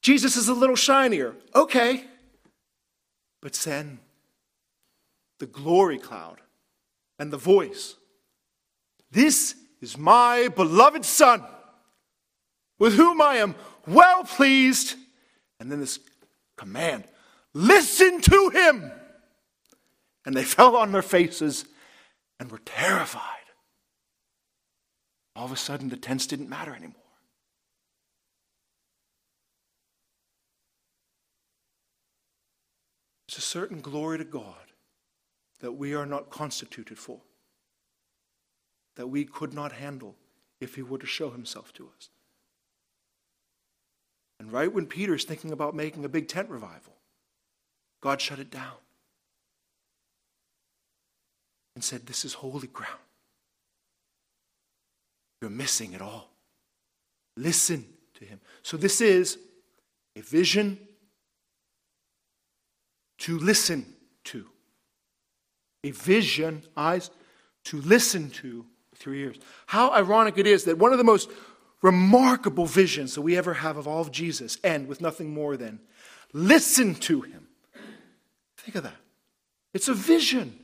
Jesus 0.00 0.36
is 0.36 0.48
a 0.48 0.54
little 0.54 0.76
shinier. 0.76 1.34
Okay. 1.54 2.04
But 3.40 3.52
then, 3.54 4.00
the 5.38 5.46
glory 5.46 5.98
cloud 5.98 6.40
and 7.18 7.32
the 7.32 7.36
voice. 7.36 7.96
This 9.10 9.54
is 9.80 9.98
my 9.98 10.48
beloved 10.48 11.04
Son, 11.04 11.44
with 12.78 12.94
whom 12.94 13.20
I 13.20 13.36
am 13.36 13.54
well 13.86 14.24
pleased. 14.24 14.94
And 15.60 15.70
then 15.70 15.80
this 15.80 15.98
command 16.56 17.04
listen 17.54 18.20
to 18.20 18.50
him. 18.50 18.90
And 20.24 20.36
they 20.36 20.44
fell 20.56 20.76
on 20.76 20.92
their 20.92 21.02
faces 21.02 21.64
and 22.40 22.50
were 22.50 22.60
terrified. 22.64 23.22
All 25.34 25.44
of 25.44 25.52
a 25.52 25.56
sudden, 25.56 25.88
the 25.88 25.96
tents 25.96 26.26
didn't 26.26 26.48
matter 26.48 26.74
anymore. 26.74 27.01
It's 33.32 33.38
a 33.38 33.48
certain 33.48 33.80
glory 33.80 34.18
to 34.18 34.24
God 34.24 34.74
that 35.60 35.72
we 35.72 35.94
are 35.94 36.04
not 36.04 36.28
constituted 36.28 36.98
for, 36.98 37.18
that 38.96 39.06
we 39.06 39.24
could 39.24 39.54
not 39.54 39.72
handle 39.72 40.16
if 40.60 40.74
He 40.74 40.82
were 40.82 40.98
to 40.98 41.06
show 41.06 41.30
Himself 41.30 41.72
to 41.74 41.88
us. 41.96 42.10
And 44.38 44.52
right 44.52 44.70
when 44.70 44.84
Peter's 44.84 45.24
thinking 45.24 45.50
about 45.50 45.74
making 45.74 46.04
a 46.04 46.10
big 46.10 46.28
tent 46.28 46.50
revival, 46.50 46.92
God 48.02 48.20
shut 48.20 48.38
it 48.38 48.50
down 48.50 48.76
and 51.74 51.82
said, 51.82 52.04
This 52.04 52.26
is 52.26 52.34
holy 52.34 52.68
ground. 52.68 53.00
You're 55.40 55.48
missing 55.48 55.94
it 55.94 56.02
all. 56.02 56.28
Listen 57.38 57.86
to 58.12 58.26
Him. 58.26 58.42
So, 58.62 58.76
this 58.76 59.00
is 59.00 59.38
a 60.16 60.20
vision 60.20 60.76
to 63.22 63.38
listen 63.38 63.86
to. 64.24 64.46
A 65.84 65.90
vision, 65.90 66.62
eyes 66.76 67.10
to 67.64 67.80
listen 67.80 68.30
to 68.30 68.66
your 69.04 69.14
ears. 69.14 69.36
How 69.66 69.90
ironic 69.90 70.38
it 70.38 70.46
is 70.46 70.64
that 70.64 70.78
one 70.78 70.92
of 70.92 70.98
the 70.98 71.04
most 71.04 71.28
remarkable 71.82 72.66
visions 72.66 73.14
that 73.14 73.22
we 73.22 73.36
ever 73.36 73.54
have 73.54 73.76
of 73.76 73.88
all 73.88 74.00
of 74.00 74.12
Jesus 74.12 74.58
end 74.62 74.86
with 74.86 75.00
nothing 75.00 75.34
more 75.34 75.56
than 75.56 75.80
listen 76.32 76.94
to 76.94 77.22
him. 77.22 77.48
Think 78.58 78.76
of 78.76 78.84
that. 78.84 78.96
It's 79.74 79.88
a 79.88 79.94
vision. 79.94 80.58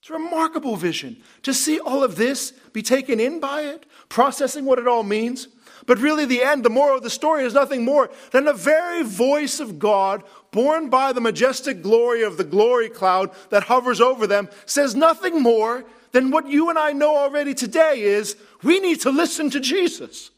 It's 0.00 0.10
a 0.10 0.12
remarkable 0.12 0.76
vision 0.76 1.16
to 1.42 1.52
see 1.52 1.80
all 1.80 2.04
of 2.04 2.14
this, 2.14 2.52
be 2.72 2.82
taken 2.82 3.18
in 3.18 3.40
by 3.40 3.62
it, 3.62 3.86
processing 4.08 4.64
what 4.64 4.78
it 4.78 4.86
all 4.86 5.02
means. 5.02 5.48
But 5.86 5.98
really, 5.98 6.24
the 6.24 6.42
end, 6.42 6.64
the 6.64 6.70
moral 6.70 6.98
of 6.98 7.02
the 7.02 7.10
story 7.10 7.44
is 7.44 7.54
nothing 7.54 7.84
more 7.84 8.10
than 8.30 8.44
the 8.44 8.52
very 8.52 9.02
voice 9.02 9.60
of 9.60 9.78
God, 9.78 10.24
borne 10.50 10.90
by 10.90 11.12
the 11.12 11.20
majestic 11.20 11.82
glory 11.82 12.22
of 12.22 12.36
the 12.36 12.44
glory 12.44 12.88
cloud 12.88 13.30
that 13.50 13.64
hovers 13.64 14.00
over 14.00 14.26
them, 14.26 14.48
says 14.66 14.94
nothing 14.94 15.42
more 15.42 15.84
than 16.12 16.30
what 16.30 16.48
you 16.48 16.70
and 16.70 16.78
I 16.78 16.92
know 16.92 17.16
already 17.16 17.54
today 17.54 18.02
is 18.02 18.36
we 18.62 18.80
need 18.80 19.00
to 19.02 19.10
listen 19.10 19.50
to 19.50 19.60
Jesus. 19.60 20.30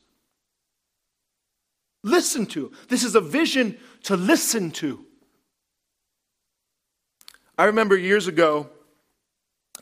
Listen 2.02 2.46
to. 2.46 2.72
This 2.88 3.04
is 3.04 3.14
a 3.14 3.20
vision 3.20 3.76
to 4.04 4.16
listen 4.16 4.70
to. 4.72 5.04
I 7.58 7.64
remember 7.64 7.96
years 7.96 8.26
ago, 8.26 8.70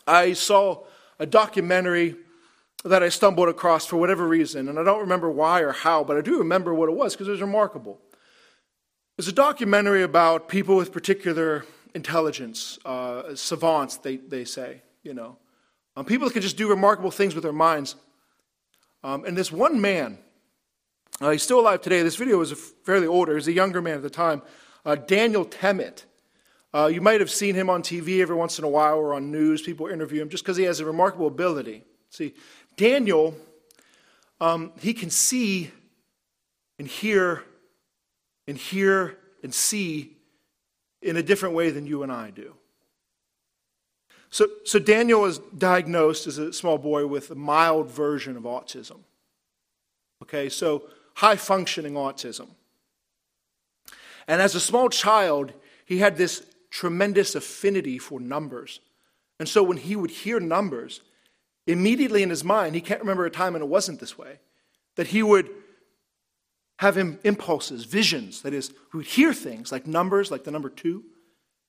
I 0.06 0.32
saw 0.32 0.84
a 1.18 1.26
documentary 1.26 2.16
that 2.84 3.02
I 3.02 3.08
stumbled 3.08 3.48
across 3.48 3.86
for 3.86 3.96
whatever 3.96 4.26
reason, 4.26 4.68
and 4.68 4.78
I 4.78 4.84
don't 4.84 5.00
remember 5.00 5.30
why 5.30 5.60
or 5.60 5.72
how, 5.72 6.04
but 6.04 6.16
I 6.16 6.20
do 6.20 6.38
remember 6.38 6.72
what 6.74 6.88
it 6.88 6.94
was 6.94 7.14
because 7.14 7.28
it 7.28 7.32
was 7.32 7.40
remarkable. 7.40 8.00
It 8.12 9.18
was 9.18 9.28
a 9.28 9.32
documentary 9.32 10.02
about 10.02 10.48
people 10.48 10.76
with 10.76 10.92
particular 10.92 11.64
intelligence, 11.94 12.78
uh, 12.84 13.34
savants, 13.34 13.96
they, 13.96 14.16
they 14.16 14.44
say, 14.44 14.82
you 15.02 15.12
know. 15.12 15.36
Um, 15.96 16.04
people 16.04 16.28
that 16.28 16.32
can 16.32 16.42
just 16.42 16.56
do 16.56 16.68
remarkable 16.68 17.10
things 17.10 17.34
with 17.34 17.42
their 17.42 17.52
minds. 17.52 17.96
Um, 19.02 19.24
and 19.24 19.36
this 19.36 19.50
one 19.50 19.80
man, 19.80 20.18
uh, 21.20 21.30
he's 21.30 21.42
still 21.42 21.58
alive 21.58 21.80
today. 21.80 22.02
This 22.02 22.14
video 22.14 22.38
was 22.38 22.52
fairly 22.84 23.08
older. 23.08 23.32
He 23.32 23.36
was 23.36 23.48
a 23.48 23.52
younger 23.52 23.82
man 23.82 23.96
at 23.96 24.02
the 24.02 24.10
time, 24.10 24.42
uh, 24.86 24.94
Daniel 24.94 25.44
Tammet. 25.44 26.04
Uh, 26.72 26.86
you 26.86 27.00
might 27.00 27.20
have 27.20 27.30
seen 27.30 27.54
him 27.54 27.68
on 27.70 27.82
TV 27.82 28.20
every 28.20 28.36
once 28.36 28.58
in 28.58 28.64
a 28.64 28.68
while 28.68 28.98
or 28.98 29.14
on 29.14 29.32
news. 29.32 29.62
People 29.62 29.88
interview 29.88 30.22
him 30.22 30.28
just 30.28 30.44
because 30.44 30.56
he 30.56 30.64
has 30.64 30.78
a 30.78 30.84
remarkable 30.84 31.26
ability. 31.26 31.82
See, 32.10 32.34
Daniel, 32.78 33.36
um, 34.40 34.72
he 34.80 34.94
can 34.94 35.10
see 35.10 35.70
and 36.78 36.88
hear 36.88 37.44
and 38.46 38.56
hear 38.56 39.18
and 39.42 39.52
see 39.52 40.16
in 41.02 41.16
a 41.16 41.22
different 41.22 41.54
way 41.54 41.70
than 41.70 41.86
you 41.86 42.02
and 42.02 42.10
I 42.10 42.30
do. 42.30 42.54
So, 44.30 44.46
so 44.64 44.78
Daniel 44.78 45.22
was 45.22 45.38
diagnosed 45.38 46.26
as 46.26 46.38
a 46.38 46.52
small 46.52 46.78
boy 46.78 47.06
with 47.06 47.30
a 47.30 47.34
mild 47.34 47.90
version 47.90 48.36
of 48.36 48.44
autism. 48.44 48.98
Okay, 50.22 50.48
so 50.48 50.84
high 51.14 51.36
functioning 51.36 51.94
autism. 51.94 52.48
And 54.26 54.40
as 54.40 54.54
a 54.54 54.60
small 54.60 54.88
child, 54.88 55.52
he 55.84 55.98
had 55.98 56.16
this 56.16 56.46
tremendous 56.70 57.34
affinity 57.34 57.98
for 57.98 58.20
numbers. 58.20 58.80
And 59.40 59.48
so 59.48 59.62
when 59.62 59.78
he 59.78 59.96
would 59.96 60.10
hear 60.10 60.38
numbers, 60.38 61.00
immediately 61.68 62.22
in 62.22 62.30
his 62.30 62.42
mind, 62.42 62.74
he 62.74 62.80
can't 62.80 63.00
remember 63.00 63.26
a 63.26 63.30
time 63.30 63.52
when 63.52 63.62
it 63.62 63.68
wasn't 63.68 64.00
this 64.00 64.18
way, 64.18 64.40
that 64.96 65.08
he 65.08 65.22
would 65.22 65.48
have 66.78 66.96
impulses, 66.96 67.84
visions. 67.84 68.42
That 68.42 68.54
is, 68.54 68.68
he 68.90 68.96
would 68.96 69.06
hear 69.06 69.32
things 69.34 69.70
like 69.70 69.86
numbers, 69.86 70.30
like 70.30 70.44
the 70.44 70.50
number 70.50 70.70
two, 70.70 71.04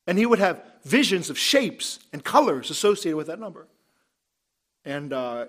and 0.08 0.18
he 0.18 0.26
would 0.26 0.40
have 0.40 0.64
visions 0.84 1.30
of 1.30 1.38
shapes 1.38 2.00
and 2.14 2.24
colors 2.24 2.72
associated 2.72 3.18
with 3.18 3.28
that 3.28 3.40
number. 3.40 3.68
And, 4.86 5.12
uh, 5.14 5.46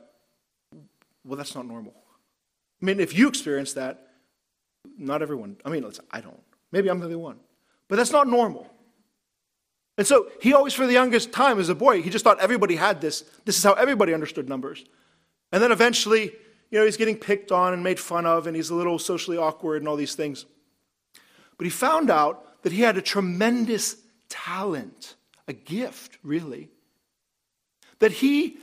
well, 1.25 1.37
that's 1.37 1.54
not 1.54 1.66
normal. 1.66 1.95
I 2.83 2.85
mean, 2.85 3.00
if 3.00 3.16
you 3.16 3.28
experience 3.28 3.75
that, 3.75 4.09
not 4.99 5.23
everyone, 5.23 5.57
I 5.64 5.69
mean, 5.71 5.85
I 6.11 6.21
don't. 6.21 6.40
Maybe 6.73 6.88
I'm 6.88 6.99
the 6.99 7.07
only 7.07 7.16
one. 7.16 7.38
But 7.88 7.97
that's 7.97 8.12
not 8.12 8.26
normal. 8.26 8.71
And 10.00 10.07
so 10.07 10.28
he 10.40 10.54
always, 10.54 10.73
for 10.73 10.87
the 10.87 10.95
youngest 10.95 11.30
time 11.30 11.59
as 11.59 11.69
a 11.69 11.75
boy, 11.75 12.00
he 12.00 12.09
just 12.09 12.25
thought 12.25 12.40
everybody 12.40 12.75
had 12.75 13.02
this. 13.02 13.23
This 13.45 13.59
is 13.59 13.62
how 13.62 13.75
everybody 13.75 14.14
understood 14.14 14.49
numbers. 14.49 14.83
And 15.52 15.62
then 15.62 15.73
eventually, 15.73 16.33
you 16.71 16.78
know, 16.78 16.87
he's 16.87 16.97
getting 16.97 17.19
picked 17.19 17.52
on 17.52 17.75
and 17.75 17.85
made 17.85 18.00
fun 18.00 18.25
of, 18.25 18.47
and 18.47 18.57
he's 18.57 18.71
a 18.71 18.75
little 18.75 18.99
socially 18.99 19.37
awkward 19.37 19.83
and 19.83 19.88
all 19.88 19.97
these 19.97 20.14
things. 20.14 20.47
But 21.59 21.66
he 21.66 21.71
found 21.71 22.09
out 22.09 22.62
that 22.62 22.73
he 22.73 22.80
had 22.80 22.97
a 22.97 23.02
tremendous 23.02 23.95
talent, 24.30 25.16
a 25.47 25.52
gift, 25.52 26.16
really. 26.23 26.71
That 27.99 28.12
he 28.12 28.57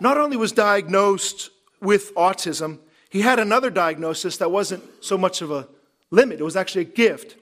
not 0.00 0.16
only 0.16 0.38
was 0.38 0.50
diagnosed 0.50 1.50
with 1.82 2.14
autism, 2.14 2.78
he 3.10 3.20
had 3.20 3.38
another 3.38 3.68
diagnosis 3.68 4.38
that 4.38 4.50
wasn't 4.50 4.82
so 5.04 5.18
much 5.18 5.42
of 5.42 5.50
a 5.50 5.68
limit, 6.10 6.40
it 6.40 6.44
was 6.44 6.56
actually 6.56 6.82
a 6.82 6.84
gift. 6.86 7.36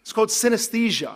It's 0.00 0.14
called 0.14 0.30
synesthesia. 0.30 1.14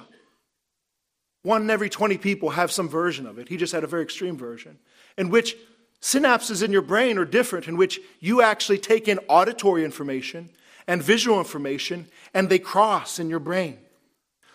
One 1.42 1.62
in 1.62 1.70
every 1.70 1.90
20 1.90 2.18
people 2.18 2.50
have 2.50 2.70
some 2.70 2.88
version 2.88 3.26
of 3.26 3.38
it. 3.38 3.48
He 3.48 3.56
just 3.56 3.72
had 3.72 3.84
a 3.84 3.88
very 3.88 4.02
extreme 4.02 4.36
version, 4.36 4.78
in 5.18 5.28
which 5.28 5.56
synapses 6.00 6.62
in 6.62 6.72
your 6.72 6.82
brain 6.82 7.18
are 7.18 7.24
different, 7.24 7.68
in 7.68 7.76
which 7.76 8.00
you 8.20 8.42
actually 8.42 8.78
take 8.78 9.08
in 9.08 9.18
auditory 9.28 9.84
information 9.84 10.50
and 10.86 11.02
visual 11.02 11.38
information, 11.38 12.08
and 12.34 12.48
they 12.48 12.58
cross 12.58 13.18
in 13.18 13.28
your 13.28 13.38
brain. 13.38 13.78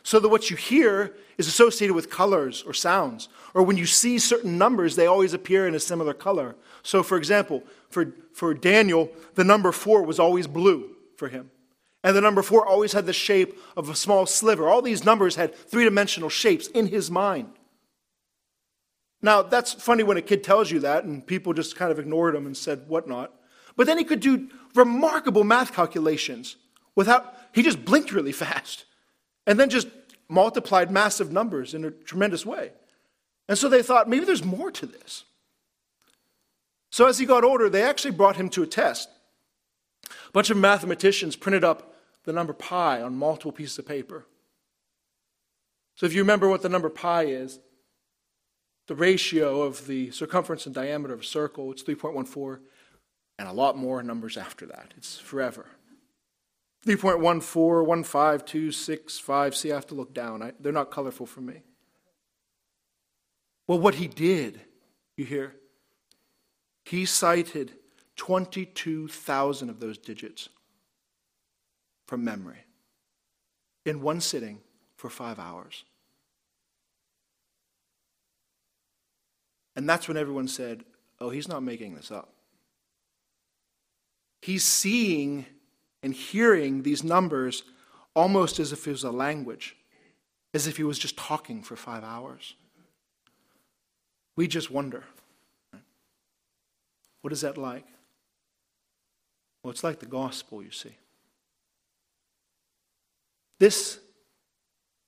So 0.04 0.20
that 0.20 0.30
what 0.30 0.50
you 0.50 0.56
hear 0.56 1.16
is 1.38 1.48
associated 1.48 1.94
with 1.94 2.10
colors 2.10 2.64
or 2.66 2.74
sounds. 2.74 3.28
Or 3.54 3.64
when 3.64 3.78
you 3.78 3.86
see 3.86 4.20
certain 4.20 4.58
numbers, 4.58 4.96
they 4.96 5.06
always 5.06 5.34
appear 5.34 5.68
in 5.68 5.76
a 5.76 5.80
similar 5.80 6.14
color. 6.14 6.56
So, 6.84 7.04
for 7.04 7.18
example, 7.18 7.64
for, 7.90 8.14
for 8.34 8.54
Daniel, 8.54 9.10
the 9.36 9.44
number 9.44 9.72
four 9.74 10.04
was 10.04 10.20
always 10.20 10.48
blue 10.48 10.96
for 11.18 11.28
him. 11.28 11.52
And 12.08 12.16
the 12.16 12.22
number 12.22 12.42
four 12.42 12.66
always 12.66 12.94
had 12.94 13.06
the 13.06 13.12
shape 13.12 13.60
of 13.76 13.90
a 13.90 13.96
small 13.96 14.26
sliver. 14.26 14.70
All 14.70 14.82
these 14.82 15.04
numbers 15.04 15.36
had 15.36 15.54
three 15.54 15.84
dimensional 15.84 16.30
shapes 16.30 16.68
in 16.68 16.88
his 16.88 17.12
mind. 17.12 17.50
Now, 19.22 19.42
that's 19.42 19.74
funny 19.74 20.04
when 20.04 20.16
a 20.16 20.22
kid 20.22 20.42
tells 20.42 20.72
you 20.72 20.80
that, 20.80 21.04
and 21.04 21.28
people 21.28 21.52
just 21.52 21.76
kind 21.76 21.92
of 21.92 22.00
ignored 22.00 22.34
him 22.34 22.46
and 22.46 22.56
said 22.56 22.88
whatnot. 22.88 23.34
But 23.76 23.88
then 23.88 23.98
he 23.98 24.06
could 24.06 24.22
do 24.22 24.48
remarkable 24.74 25.44
math 25.44 25.74
calculations 25.74 26.56
without, 26.96 27.36
he 27.52 27.62
just 27.62 27.84
blinked 27.84 28.14
really 28.14 28.32
fast 28.32 28.86
and 29.46 29.60
then 29.60 29.70
just 29.70 29.90
multiplied 30.30 30.90
massive 30.90 31.30
numbers 31.30 31.74
in 31.74 31.84
a 31.84 31.92
tremendous 31.92 32.46
way. 32.46 32.72
And 33.50 33.58
so 33.58 33.68
they 33.68 33.84
thought, 33.84 34.08
maybe 34.08 34.24
there's 34.24 34.46
more 34.46 34.72
to 34.72 34.86
this. 34.86 35.26
So 36.90 37.06
as 37.06 37.20
he 37.20 37.26
got 37.26 37.44
older, 37.44 37.70
they 37.70 37.84
actually 37.84 38.12
brought 38.12 38.38
him 38.38 38.48
to 38.52 38.64
a 38.64 38.68
test. 38.68 39.10
A 40.06 40.32
bunch 40.32 40.50
of 40.50 40.56
mathematicians 40.56 41.36
printed 41.36 41.66
up 41.66 41.96
the 42.28 42.34
number 42.34 42.52
pi 42.52 43.02
on 43.02 43.16
multiple 43.16 43.54
pieces 43.54 43.80
of 43.80 43.88
paper. 43.88 44.26
So 45.96 46.06
if 46.06 46.14
you 46.14 46.22
remember 46.22 46.50
what 46.50 46.62
the 46.62 46.68
number 46.68 46.90
pi 46.90 47.24
is, 47.24 47.60
the 48.88 48.96
ratio 48.96 49.62
of 49.62 49.88
the 49.88 50.12
circumference 50.12 50.66
and 50.66 50.76
diameter 50.76 51.14
of 51.14 51.22
a 51.22 51.24
circle, 51.24 51.72
it's 51.72 51.84
3.14, 51.84 52.60
and 53.40 53.48
a 53.48 53.54
lot 53.54 53.78
more 53.78 54.04
numbers 54.04 54.36
after 54.36 54.66
that. 54.66 54.94
It's 54.98 55.18
forever. 55.18 55.68
3.14, 56.86 58.06
15, 58.06 58.46
2, 58.46 58.72
6, 58.74 59.20
5. 59.20 59.56
See, 59.56 59.72
I 59.72 59.76
have 59.76 59.88
to 59.88 59.96
look 59.96 60.14
down. 60.14 60.44
I, 60.44 60.52
they're 60.60 60.74
not 60.74 60.92
colorful 60.92 61.26
for 61.26 61.40
me. 61.40 61.62
Well, 63.68 63.80
what 63.80 63.96
he 63.96 64.08
did, 64.08 64.60
you 65.16 65.24
hear, 65.24 65.56
he 66.84 67.06
cited 67.06 67.72
22,000 68.18 69.70
of 69.70 69.80
those 69.80 69.98
digits 69.98 70.50
from 72.08 72.24
memory 72.24 72.64
in 73.86 74.02
one 74.02 74.20
sitting 74.20 74.60
for 74.96 75.10
five 75.10 75.38
hours. 75.38 75.84
And 79.76 79.88
that's 79.88 80.08
when 80.08 80.18
everyone 80.18 80.48
said, 80.48 80.84
Oh, 81.20 81.30
he's 81.30 81.48
not 81.48 81.64
making 81.64 81.96
this 81.96 82.12
up. 82.12 82.30
He's 84.42 84.64
seeing 84.64 85.46
and 86.04 86.14
hearing 86.14 86.84
these 86.84 87.04
numbers 87.04 87.64
almost 88.16 88.60
as 88.60 88.72
if 88.72 88.88
it 88.88 88.92
was 88.92 89.04
a 89.04 89.12
language, 89.12 89.76
as 90.54 90.68
if 90.68 90.78
he 90.78 90.84
was 90.84 91.00
just 91.00 91.18
talking 91.18 91.64
for 91.64 91.76
five 91.76 92.04
hours. 92.04 92.56
We 94.36 94.48
just 94.48 94.72
wonder 94.72 95.04
what 97.22 97.34
is 97.34 97.42
that 97.42 97.58
like? 97.58 97.86
Well, 99.62 99.72
it's 99.72 99.84
like 99.84 100.00
the 100.00 100.06
gospel, 100.06 100.64
you 100.64 100.72
see. 100.72 100.96
This, 103.60 104.00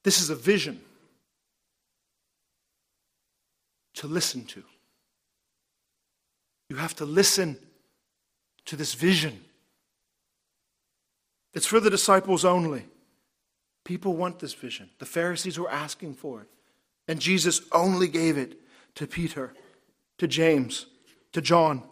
this 0.03 0.21
is 0.21 0.29
a 0.29 0.35
vision 0.35 0.81
to 3.95 4.07
listen 4.07 4.45
to. 4.45 4.63
You 6.69 6.77
have 6.77 6.95
to 6.97 7.05
listen 7.05 7.57
to 8.65 8.75
this 8.75 8.93
vision. 8.93 9.39
It's 11.53 11.65
for 11.65 11.79
the 11.79 11.89
disciples 11.89 12.45
only. 12.45 12.85
People 13.83 14.15
want 14.15 14.39
this 14.39 14.53
vision. 14.53 14.89
The 14.99 15.05
Pharisees 15.05 15.57
were 15.57 15.69
asking 15.69 16.13
for 16.13 16.41
it. 16.41 16.47
And 17.07 17.19
Jesus 17.19 17.61
only 17.71 18.07
gave 18.07 18.37
it 18.37 18.59
to 18.95 19.07
Peter, 19.07 19.53
to 20.19 20.27
James, 20.27 20.85
to 21.33 21.41
John. 21.41 21.83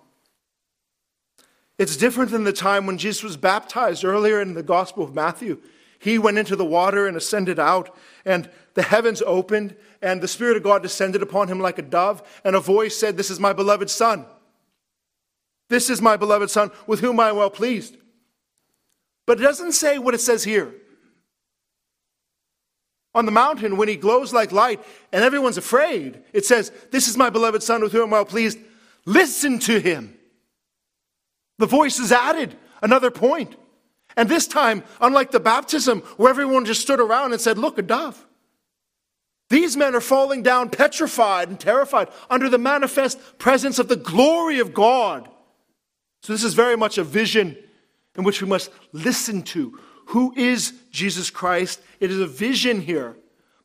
It's 1.79 1.97
different 1.97 2.31
than 2.31 2.43
the 2.43 2.53
time 2.53 2.86
when 2.86 2.97
Jesus 2.97 3.23
was 3.23 3.38
baptized 3.38 4.05
earlier 4.05 4.41
in 4.41 4.53
the 4.53 4.63
Gospel 4.63 5.03
of 5.03 5.15
Matthew. 5.15 5.60
He 5.99 6.19
went 6.19 6.38
into 6.38 6.55
the 6.55 6.65
water 6.65 7.07
and 7.07 7.17
ascended 7.17 7.60
out, 7.60 7.95
and 8.25 8.49
the 8.75 8.83
heavens 8.83 9.21
opened, 9.25 9.75
and 10.01 10.21
the 10.21 10.27
Spirit 10.27 10.57
of 10.57 10.63
God 10.63 10.83
descended 10.83 11.21
upon 11.21 11.47
him 11.47 11.60
like 11.60 11.79
a 11.79 11.81
dove, 11.81 12.21
and 12.43 12.55
a 12.55 12.60
voice 12.60 12.95
said, 12.95 13.17
This 13.17 13.31
is 13.31 13.39
my 13.39 13.53
beloved 13.53 13.89
Son. 13.89 14.25
This 15.69 15.89
is 15.89 16.01
my 16.01 16.15
beloved 16.15 16.49
Son, 16.49 16.71
with 16.86 16.99
whom 16.99 17.19
I 17.19 17.29
am 17.29 17.38
well 17.38 17.49
pleased. 17.49 17.97
But 19.25 19.39
it 19.39 19.43
doesn't 19.43 19.73
say 19.73 19.97
what 19.97 20.13
it 20.13 20.21
says 20.21 20.43
here. 20.43 20.73
On 23.13 23.25
the 23.25 23.31
mountain, 23.31 23.77
when 23.77 23.88
he 23.88 23.95
glows 23.95 24.31
like 24.31 24.51
light 24.51 24.83
and 25.12 25.23
everyone's 25.23 25.57
afraid, 25.57 26.23
it 26.33 26.45
says, 26.45 26.71
This 26.91 27.07
is 27.07 27.17
my 27.17 27.29
beloved 27.29 27.63
Son, 27.63 27.81
with 27.81 27.91
whom 27.91 28.03
I'm 28.03 28.12
well 28.12 28.25
pleased. 28.25 28.60
Listen 29.05 29.57
to 29.60 29.79
him. 29.79 30.17
The 31.57 31.65
voice 31.65 31.97
is 31.97 32.12
added, 32.12 32.55
another 32.81 33.10
point. 33.10 33.55
And 34.17 34.27
this 34.27 34.47
time, 34.47 34.84
unlike 34.99 35.30
the 35.30 35.39
baptism 35.39 36.01
where 36.17 36.32
everyone 36.32 36.65
just 36.65 36.82
stood 36.82 36.99
around 36.99 37.32
and 37.32 37.39
said, 37.41 37.60
Look, 37.60 37.77
a 37.77 37.84
dove. 37.84 38.25
These 39.49 39.77
men 39.77 39.95
are 39.95 40.01
falling 40.01 40.43
down 40.43 40.69
petrified 40.71 41.47
and 41.47 41.58
terrified 41.58 42.10
under 42.30 42.49
the 42.49 42.58
manifest 42.58 43.38
presence 43.38 43.80
of 43.80 43.88
the 43.88 43.95
glory 43.95 44.60
of 44.60 44.73
God. 44.73 45.30
So, 46.23 46.34
this 46.34 46.43
is 46.43 46.56
very 46.56 46.75
much 46.75 46.97
a 46.97 47.03
vision 47.03 47.56
in 48.17 48.23
which 48.23 48.41
we 48.41 48.47
must 48.47 48.71
listen 48.91 49.43
to. 49.43 49.80
Who 50.08 50.34
is 50.36 50.73
Jesus 50.89 51.30
Christ? 51.30 51.80
It 51.99 52.10
is 52.10 52.19
a 52.19 52.27
vision 52.27 52.82
here, 52.82 53.15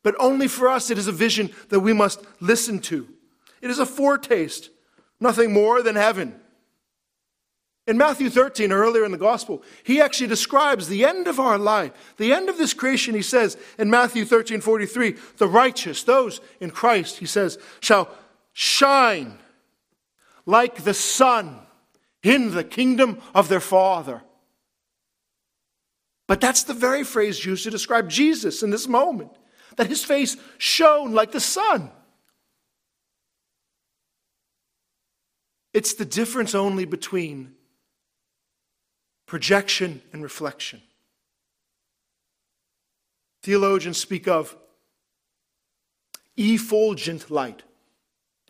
but 0.02 0.14
only 0.20 0.48
for 0.48 0.68
us, 0.68 0.90
it 0.90 0.98
is 0.98 1.08
a 1.08 1.12
vision 1.12 1.50
that 1.70 1.80
we 1.80 1.94
must 1.94 2.20
listen 2.40 2.78
to. 2.80 3.08
It 3.62 3.70
is 3.70 3.78
a 3.78 3.86
foretaste, 3.86 4.68
nothing 5.18 5.52
more 5.52 5.82
than 5.82 5.96
heaven. 5.96 6.41
In 7.86 7.98
Matthew 7.98 8.30
13, 8.30 8.70
earlier 8.70 9.04
in 9.04 9.10
the 9.10 9.18
gospel, 9.18 9.62
he 9.82 10.00
actually 10.00 10.28
describes 10.28 10.86
the 10.86 11.04
end 11.04 11.26
of 11.26 11.40
our 11.40 11.58
life, 11.58 12.14
the 12.16 12.32
end 12.32 12.48
of 12.48 12.56
this 12.56 12.74
creation. 12.74 13.14
He 13.14 13.22
says 13.22 13.56
in 13.76 13.90
Matthew 13.90 14.24
13, 14.24 14.60
43, 14.60 15.16
the 15.38 15.48
righteous, 15.48 16.04
those 16.04 16.40
in 16.60 16.70
Christ, 16.70 17.18
he 17.18 17.26
says, 17.26 17.58
shall 17.80 18.08
shine 18.52 19.38
like 20.46 20.84
the 20.84 20.94
sun 20.94 21.58
in 22.22 22.54
the 22.54 22.62
kingdom 22.62 23.20
of 23.34 23.48
their 23.48 23.60
Father. 23.60 24.22
But 26.28 26.40
that's 26.40 26.62
the 26.62 26.74
very 26.74 27.02
phrase 27.02 27.44
used 27.44 27.64
to 27.64 27.70
describe 27.70 28.08
Jesus 28.08 28.62
in 28.62 28.70
this 28.70 28.86
moment 28.86 29.32
that 29.76 29.88
his 29.88 30.04
face 30.04 30.36
shone 30.56 31.12
like 31.12 31.32
the 31.32 31.40
sun. 31.40 31.90
It's 35.74 35.94
the 35.94 36.04
difference 36.04 36.54
only 36.54 36.84
between 36.84 37.54
projection 39.32 40.02
and 40.12 40.22
reflection. 40.22 40.82
Theologians 43.42 43.96
speak 43.96 44.28
of 44.28 44.54
effulgent 46.36 47.30
light 47.30 47.62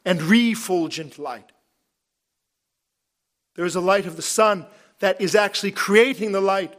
and 0.04 0.20
refulgent 0.20 1.20
light. 1.20 1.52
There 3.54 3.64
is 3.64 3.76
a 3.76 3.80
light 3.80 4.06
of 4.06 4.16
the 4.16 4.22
sun 4.22 4.66
that 4.98 5.20
is 5.20 5.36
actually 5.36 5.70
creating 5.70 6.32
the 6.32 6.40
light. 6.40 6.74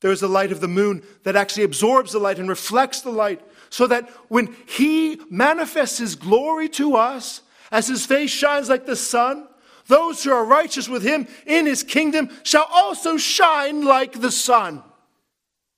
There 0.00 0.12
is 0.12 0.22
a 0.22 0.28
light 0.28 0.52
of 0.52 0.60
the 0.60 0.68
moon 0.68 1.02
that 1.24 1.34
actually 1.34 1.64
absorbs 1.64 2.12
the 2.12 2.20
light 2.20 2.38
and 2.38 2.48
reflects 2.48 3.00
the 3.00 3.10
light, 3.10 3.40
so 3.68 3.88
that 3.88 4.08
when 4.28 4.54
He 4.68 5.20
manifests 5.28 5.98
His 5.98 6.14
glory 6.14 6.68
to 6.68 6.94
us, 6.94 7.42
as 7.72 7.88
His 7.88 8.06
face 8.06 8.30
shines 8.30 8.68
like 8.68 8.86
the 8.86 8.94
sun, 8.94 9.48
those 9.90 10.24
who 10.24 10.32
are 10.32 10.44
righteous 10.44 10.88
with 10.88 11.02
him 11.02 11.28
in 11.44 11.66
his 11.66 11.82
kingdom 11.82 12.30
shall 12.44 12.66
also 12.72 13.18
shine 13.18 13.84
like 13.84 14.20
the 14.20 14.30
sun. 14.30 14.82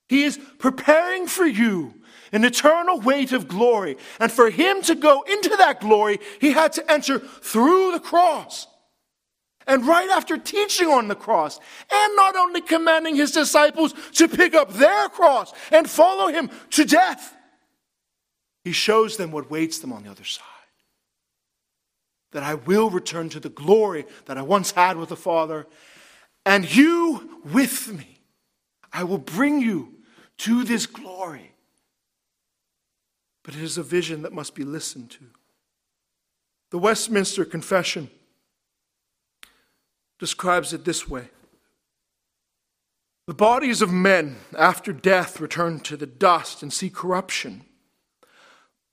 He 0.09 0.23
is 0.23 0.39
preparing 0.59 1.27
for 1.27 1.47
you 1.47 1.95
an 2.31 2.45
eternal 2.45 3.01
weight 3.01 3.33
of 3.33 3.49
glory. 3.49 3.97
And 4.21 4.31
for 4.31 4.51
him 4.51 4.83
to 4.83 4.95
go 4.95 5.23
into 5.23 5.57
that 5.57 5.81
glory, 5.81 6.21
he 6.41 6.53
had 6.53 6.73
to 6.75 6.93
enter 6.93 7.19
through 7.19 7.93
the 7.93 8.01
cross. 8.01 8.67
And 9.67 9.87
right 9.87 10.11
after 10.11 10.37
teaching 10.37 10.89
on 10.89 11.09
the 11.09 11.15
cross, 11.15 11.59
and 11.91 12.17
not 12.17 12.37
only 12.37 12.61
commanding 12.61 13.17
his 13.17 13.31
disciples 13.31 13.95
to 14.15 14.29
pick 14.29 14.55
up 14.55 14.73
their 14.75 15.09
cross 15.09 15.53
and 15.71 15.89
follow 15.89 16.29
him 16.29 16.51
to 16.71 16.85
death, 16.85 17.35
he 18.65 18.73
shows 18.73 19.17
them 19.17 19.31
what 19.31 19.51
waits 19.51 19.79
them 19.79 19.93
on 19.93 20.03
the 20.03 20.11
other 20.11 20.25
side 20.25 20.52
that 22.33 22.43
I 22.43 22.55
will 22.55 22.91
return 22.91 23.29
to 23.31 23.41
the 23.41 23.49
glory 23.49 24.05
that 24.27 24.37
I 24.37 24.43
once 24.43 24.73
had 24.73 24.97
with 24.97 25.11
the 25.11 25.17
Father, 25.17 25.67
and 26.45 26.75
you 26.75 27.41
with 27.45 27.93
me. 27.93 28.19
I 28.93 29.05
will 29.05 29.19
bring 29.19 29.61
you 29.61 29.95
to 30.39 30.65
this 30.65 30.87
glory. 30.87 31.53
But 33.43 33.55
it 33.55 33.63
is 33.63 33.79
a 33.79 33.83
vision 33.83 34.23
that 34.23 34.33
must 34.33 34.55
be 34.55 34.65
listened 34.65 35.11
to. 35.13 35.25
The 36.71 36.79
Westminster 36.79 37.45
Confession 37.45 38.11
describes 40.19 40.73
it 40.73 40.85
this 40.85 41.09
way 41.09 41.29
The 43.27 43.35
bodies 43.35 43.83
of 43.83 43.93
men 43.93 44.37
after 44.57 44.93
death 44.93 45.41
return 45.41 45.81
to 45.81 45.97
the 45.97 46.07
dust 46.07 46.63
and 46.63 46.73
see 46.73 46.91
corruption, 46.91 47.65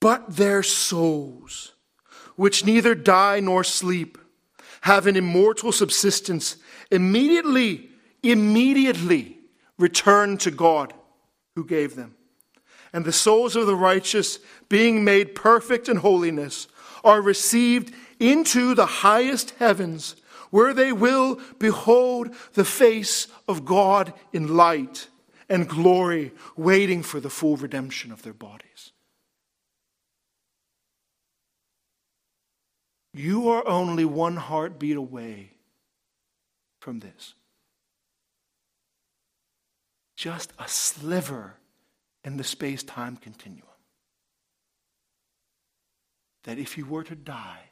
but 0.01 0.35
their 0.35 0.63
souls, 0.63 1.73
which 2.39 2.65
neither 2.65 2.95
die 2.95 3.41
nor 3.41 3.65
sleep, 3.65 4.17
have 4.83 5.05
an 5.05 5.17
immortal 5.17 5.73
subsistence, 5.73 6.55
immediately, 6.89 7.89
immediately 8.23 9.37
return 9.77 10.37
to 10.37 10.49
God 10.49 10.93
who 11.57 11.65
gave 11.65 11.97
them. 11.97 12.15
And 12.93 13.03
the 13.03 13.11
souls 13.11 13.57
of 13.57 13.67
the 13.67 13.75
righteous, 13.75 14.39
being 14.69 15.03
made 15.03 15.35
perfect 15.35 15.89
in 15.89 15.97
holiness, 15.97 16.69
are 17.03 17.21
received 17.21 17.93
into 18.21 18.73
the 18.73 18.85
highest 18.85 19.49
heavens, 19.59 20.15
where 20.49 20.73
they 20.73 20.93
will 20.93 21.41
behold 21.59 22.33
the 22.53 22.63
face 22.63 23.27
of 23.49 23.65
God 23.65 24.13
in 24.31 24.55
light 24.55 25.09
and 25.49 25.67
glory, 25.67 26.31
waiting 26.55 27.03
for 27.03 27.19
the 27.19 27.29
full 27.29 27.57
redemption 27.57 28.13
of 28.13 28.21
their 28.21 28.31
bodies. 28.31 28.93
You 33.19 33.49
are 33.49 33.67
only 33.67 34.05
one 34.05 34.37
heartbeat 34.37 34.95
away 34.95 35.51
from 36.79 37.01
this. 37.01 37.33
Just 40.15 40.53
a 40.57 40.69
sliver 40.69 41.55
in 42.23 42.37
the 42.37 42.45
space 42.45 42.81
time 42.81 43.17
continuum. 43.17 43.67
That 46.45 46.59
if 46.59 46.77
you 46.77 46.85
were 46.85 47.03
to 47.03 47.15
die, 47.15 47.71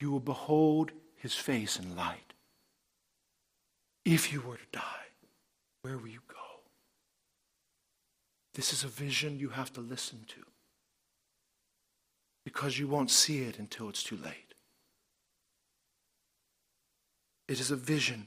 you 0.00 0.10
will 0.10 0.20
behold 0.20 0.92
his 1.16 1.32
face 1.32 1.78
in 1.78 1.96
light. 1.96 2.34
If 4.04 4.34
you 4.34 4.42
were 4.42 4.58
to 4.58 4.70
die, 4.70 5.06
where 5.80 5.96
will 5.96 6.08
you 6.08 6.20
go? 6.28 6.60
This 8.52 8.74
is 8.74 8.84
a 8.84 8.88
vision 8.88 9.38
you 9.38 9.48
have 9.48 9.72
to 9.72 9.80
listen 9.80 10.26
to 10.28 10.42
because 12.44 12.78
you 12.78 12.86
won't 12.86 13.10
see 13.10 13.42
it 13.42 13.58
until 13.58 13.88
it's 13.88 14.02
too 14.02 14.16
late. 14.16 14.54
It 17.48 17.60
is 17.60 17.70
a 17.70 17.76
vision 17.76 18.26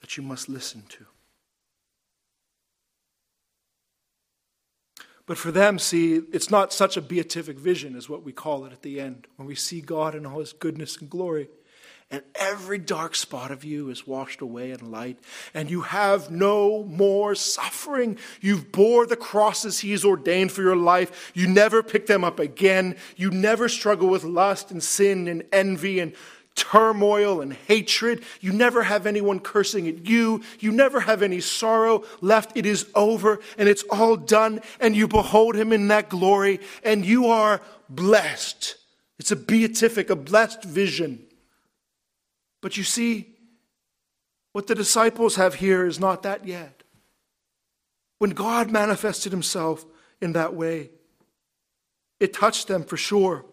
that 0.00 0.16
you 0.16 0.22
must 0.22 0.48
listen 0.48 0.82
to. 0.88 1.06
But 5.26 5.38
for 5.38 5.52
them, 5.52 5.78
see, 5.78 6.22
it's 6.32 6.50
not 6.50 6.72
such 6.72 6.96
a 6.96 7.00
beatific 7.00 7.56
vision 7.56 7.94
as 7.94 8.08
what 8.08 8.24
we 8.24 8.32
call 8.32 8.64
it 8.64 8.72
at 8.72 8.82
the 8.82 9.00
end, 9.00 9.28
when 9.36 9.46
we 9.46 9.54
see 9.54 9.80
God 9.80 10.16
in 10.16 10.26
all 10.26 10.40
his 10.40 10.52
goodness 10.52 10.96
and 10.96 11.08
glory. 11.08 11.48
And 12.12 12.22
every 12.34 12.78
dark 12.78 13.14
spot 13.14 13.52
of 13.52 13.62
you 13.62 13.88
is 13.88 14.04
washed 14.04 14.40
away 14.40 14.72
in 14.72 14.90
light, 14.90 15.16
and 15.54 15.70
you 15.70 15.82
have 15.82 16.28
no 16.28 16.82
more 16.82 17.36
suffering. 17.36 18.18
You've 18.40 18.72
bore 18.72 19.06
the 19.06 19.14
crosses 19.14 19.78
he 19.78 19.92
has 19.92 20.04
ordained 20.04 20.50
for 20.50 20.62
your 20.62 20.74
life. 20.74 21.30
You 21.34 21.46
never 21.46 21.84
pick 21.84 22.08
them 22.08 22.24
up 22.24 22.40
again. 22.40 22.96
You 23.14 23.30
never 23.30 23.68
struggle 23.68 24.08
with 24.08 24.24
lust 24.24 24.72
and 24.72 24.82
sin 24.82 25.28
and 25.28 25.44
envy 25.52 26.00
and 26.00 26.12
turmoil 26.56 27.40
and 27.40 27.52
hatred. 27.52 28.24
You 28.40 28.52
never 28.52 28.82
have 28.82 29.06
anyone 29.06 29.38
cursing 29.38 29.86
at 29.86 30.04
you. 30.06 30.42
You 30.58 30.72
never 30.72 30.98
have 30.98 31.22
any 31.22 31.40
sorrow 31.40 32.02
left. 32.20 32.56
It 32.56 32.66
is 32.66 32.90
over 32.96 33.38
and 33.56 33.68
it's 33.68 33.84
all 33.84 34.16
done, 34.16 34.62
and 34.80 34.96
you 34.96 35.06
behold 35.06 35.54
him 35.54 35.72
in 35.72 35.86
that 35.88 36.08
glory, 36.08 36.58
and 36.82 37.06
you 37.06 37.26
are 37.28 37.60
blessed. 37.88 38.74
It's 39.20 39.30
a 39.30 39.36
beatific, 39.36 40.10
a 40.10 40.16
blessed 40.16 40.64
vision. 40.64 41.26
But 42.60 42.76
you 42.76 42.84
see, 42.84 43.34
what 44.52 44.66
the 44.66 44.74
disciples 44.74 45.36
have 45.36 45.54
here 45.54 45.86
is 45.86 46.00
not 46.00 46.22
that 46.22 46.46
yet. 46.46 46.82
When 48.18 48.30
God 48.30 48.70
manifested 48.70 49.32
himself 49.32 49.84
in 50.20 50.32
that 50.32 50.54
way, 50.54 50.90
it 52.18 52.34
touched 52.34 52.68
them 52.68 52.84
for 52.84 52.96
sure, 52.96 53.46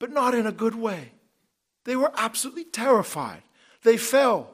but 0.00 0.10
not 0.10 0.34
in 0.34 0.46
a 0.46 0.52
good 0.52 0.74
way. 0.74 1.12
They 1.84 1.94
were 1.94 2.12
absolutely 2.16 2.64
terrified. 2.64 3.42
They 3.82 3.96
fell 3.96 4.50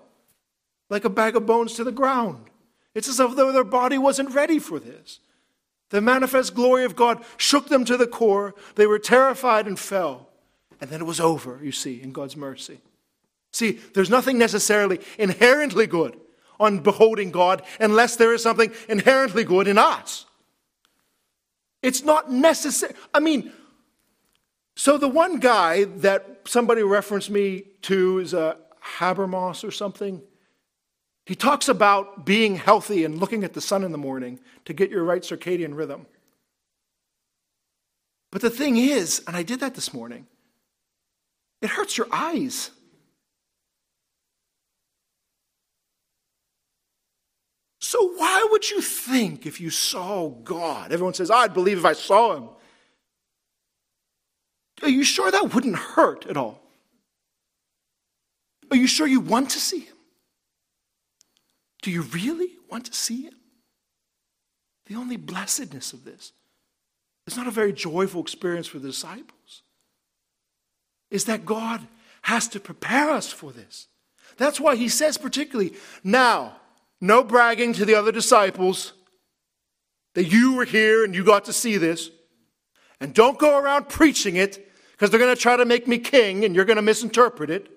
like 0.91 1.05
a 1.05 1.11
bag 1.11 1.37
of 1.37 1.47
bones 1.47 1.75
to 1.75 1.85
the 1.85 1.93
ground. 1.93 2.51
It's 2.95 3.09
as 3.09 3.19
though 3.19 3.53
their 3.53 3.65
body 3.65 3.97
wasn't 3.97 4.35
ready 4.35 4.59
for 4.59 4.79
this. 4.79 5.21
The 5.91 6.01
manifest 6.01 6.55
glory 6.55 6.85
of 6.85 6.97
God 6.97 7.25
shook 7.37 7.69
them 7.69 7.85
to 7.87 7.97
the 7.97 8.07
core. 8.07 8.55
They 8.75 8.87
were 8.87 8.99
terrified 8.99 9.67
and 9.67 9.79
fell. 9.79 10.29
And 10.81 10.91
then 10.91 11.01
it 11.01 11.07
was 11.07 11.21
over, 11.21 11.61
you 11.63 11.73
see, 11.73 12.03
in 12.03 12.13
God's 12.13 12.37
mercy. 12.37 12.81
See, 13.53 13.81
there's 13.95 14.11
nothing 14.11 14.39
necessarily 14.39 15.01
inherently 15.19 15.87
good 15.87 16.19
on 16.61 16.81
beholding 16.81 17.31
God 17.31 17.63
unless 17.81 18.17
there 18.17 18.35
is 18.35 18.43
something 18.43 18.73
inherently 18.89 19.45
good 19.45 19.69
in 19.69 19.79
us. 19.79 20.27
It's 21.83 22.03
not 22.03 22.31
necessary. 22.31 22.95
I 23.15 23.21
mean, 23.21 23.53
so 24.77 24.99
the 24.99 25.09
one 25.09 25.39
guy 25.39 25.85
that 25.85 26.43
somebody 26.45 26.83
referenced 26.83 27.31
me 27.31 27.65
to 27.83 28.19
is 28.19 28.35
a 28.35 28.57
Habermas 28.99 29.67
or 29.67 29.71
something. 29.71 30.23
He 31.27 31.35
talks 31.35 31.69
about 31.69 32.25
being 32.25 32.57
healthy 32.57 33.05
and 33.05 33.19
looking 33.19 33.45
at 33.45 33.53
the 33.53 33.61
sun 33.61 33.85
in 33.85 33.93
the 33.93 33.99
morning 33.99 34.41
to 34.65 34.73
get 34.73 34.91
your 34.91 35.05
right 35.05 35.23
circadian 35.23 35.77
rhythm. 35.77 36.07
But 38.31 38.43
the 38.43 38.51
thing 38.51 38.77
is, 38.77 39.23
and 39.27 39.37
I 39.37 39.43
did 39.43 39.61
that 39.61 39.75
this 39.75 39.93
morning, 39.93 40.27
it 41.61 41.71
hurts 41.71 41.99
your 41.99 42.09
eyes. 42.13 42.71
So, 47.89 48.13
why 48.19 48.47
would 48.51 48.69
you 48.69 48.83
think 48.83 49.47
if 49.47 49.63
you 49.63 49.71
saw 49.71 50.29
God? 50.29 50.93
Everyone 50.93 51.15
says, 51.15 51.31
I'd 51.31 51.55
believe 51.55 51.79
if 51.79 51.87
I 51.87 51.95
saw 51.95 52.37
him. 52.37 52.51
Are 54.83 54.91
you 54.91 55.03
sure 55.03 55.31
that 55.31 55.55
wouldn't 55.55 55.77
hurt 55.77 56.27
at 56.27 56.37
all? 56.37 56.61
Are 58.71 58.77
you 58.77 58.87
sure 58.87 59.07
you 59.07 59.21
want 59.21 59.49
to 59.53 59.59
see 59.59 59.79
him? 59.79 59.97
Do 61.81 61.91
you 61.91 62.03
really 62.03 62.51
want 62.71 62.85
to 62.85 62.93
see 62.93 63.23
him? 63.23 63.37
The 64.85 64.97
only 64.97 65.17
blessedness 65.17 65.95
of 65.95 66.05
this 66.05 66.33
is 67.27 67.39
not 67.39 67.49
a 67.49 67.51
very 67.51 67.73
joyful 67.73 68.21
experience 68.21 68.67
for 68.67 68.79
the 68.79 68.89
disciples, 68.89 69.63
is 71.11 71.25
that 71.25 71.47
God 71.47 71.81
has 72.21 72.49
to 72.49 72.61
prepare 72.61 73.09
us 73.09 73.33
for 73.33 73.51
this. 73.51 73.89
That's 74.37 74.61
why 74.61 74.77
he 74.77 74.91
says, 74.91 75.17
particularly, 75.17 75.73
now, 76.05 76.57
no 77.01 77.23
bragging 77.23 77.73
to 77.75 77.85
the 77.85 77.95
other 77.95 78.13
disciples 78.13 78.93
that 80.15 80.25
you 80.25 80.55
were 80.55 80.65
here 80.65 81.05
and 81.05 81.15
you 81.15 81.25
got 81.25 81.45
to 81.45 81.53
see 81.53 81.77
this. 81.77 82.11
And 83.01 83.15
don't 83.15 83.39
go 83.39 83.59
around 83.59 83.89
preaching 83.89 84.37
it 84.37 84.73
because 84.93 85.11
they're 85.11 85.21
going 85.21 85.35
to 85.35 85.41
try 85.41 85.57
to 85.57 85.65
make 85.65 85.87
me 85.87 85.99
king 85.99 86.45
and 86.45 86.55
you're 86.55 86.65
going 86.65 86.77
to 86.77 86.83
misinterpret 86.83 87.51
it. 87.51 87.71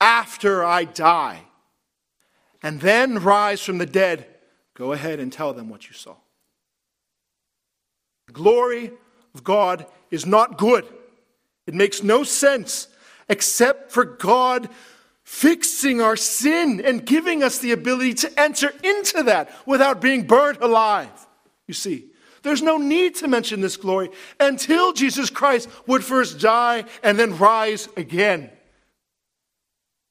After 0.00 0.64
I 0.64 0.84
die 0.84 1.42
and 2.62 2.80
then 2.80 3.18
rise 3.18 3.60
from 3.60 3.78
the 3.78 3.86
dead, 3.86 4.26
go 4.74 4.92
ahead 4.92 5.18
and 5.18 5.32
tell 5.32 5.52
them 5.52 5.68
what 5.68 5.88
you 5.88 5.94
saw. 5.94 6.14
The 8.28 8.32
glory 8.32 8.92
of 9.34 9.42
God 9.42 9.86
is 10.10 10.24
not 10.24 10.58
good. 10.58 10.86
It 11.66 11.74
makes 11.74 12.02
no 12.02 12.22
sense 12.22 12.86
except 13.28 13.90
for 13.90 14.04
God 14.04 14.68
fixing 15.28 16.00
our 16.00 16.16
sin 16.16 16.80
and 16.82 17.04
giving 17.04 17.42
us 17.42 17.58
the 17.58 17.70
ability 17.70 18.14
to 18.14 18.40
enter 18.40 18.72
into 18.82 19.22
that 19.24 19.54
without 19.66 20.00
being 20.00 20.26
burnt 20.26 20.58
alive. 20.62 21.10
You 21.66 21.74
see, 21.74 22.06
there's 22.42 22.62
no 22.62 22.78
need 22.78 23.16
to 23.16 23.28
mention 23.28 23.60
this 23.60 23.76
glory 23.76 24.08
until 24.40 24.94
Jesus 24.94 25.28
Christ 25.28 25.68
would 25.86 26.02
first 26.02 26.40
die 26.40 26.86
and 27.02 27.18
then 27.18 27.36
rise 27.36 27.90
again. 27.94 28.50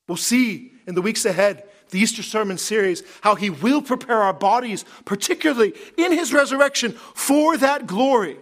We'll 0.07 0.17
see 0.17 0.71
in 0.85 0.93
the 0.93 1.01
weeks 1.01 1.25
ahead, 1.25 1.63
the 1.89 1.99
Easter 1.99 2.21
sermon 2.21 2.59
series, 2.59 3.01
how 3.21 3.33
he 3.33 3.49
will 3.49 3.81
prepare 3.81 4.21
our 4.21 4.33
bodies, 4.33 4.85
particularly 5.03 5.73
in 5.97 6.11
his 6.11 6.31
resurrection, 6.31 6.91
for 6.91 7.57
that 7.57 7.87
glory. 7.87 8.37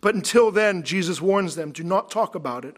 But 0.00 0.14
until 0.14 0.52
then, 0.52 0.84
Jesus 0.84 1.20
warns 1.20 1.56
them 1.56 1.72
do 1.72 1.82
not 1.82 2.12
talk 2.12 2.36
about 2.36 2.64
it. 2.64 2.76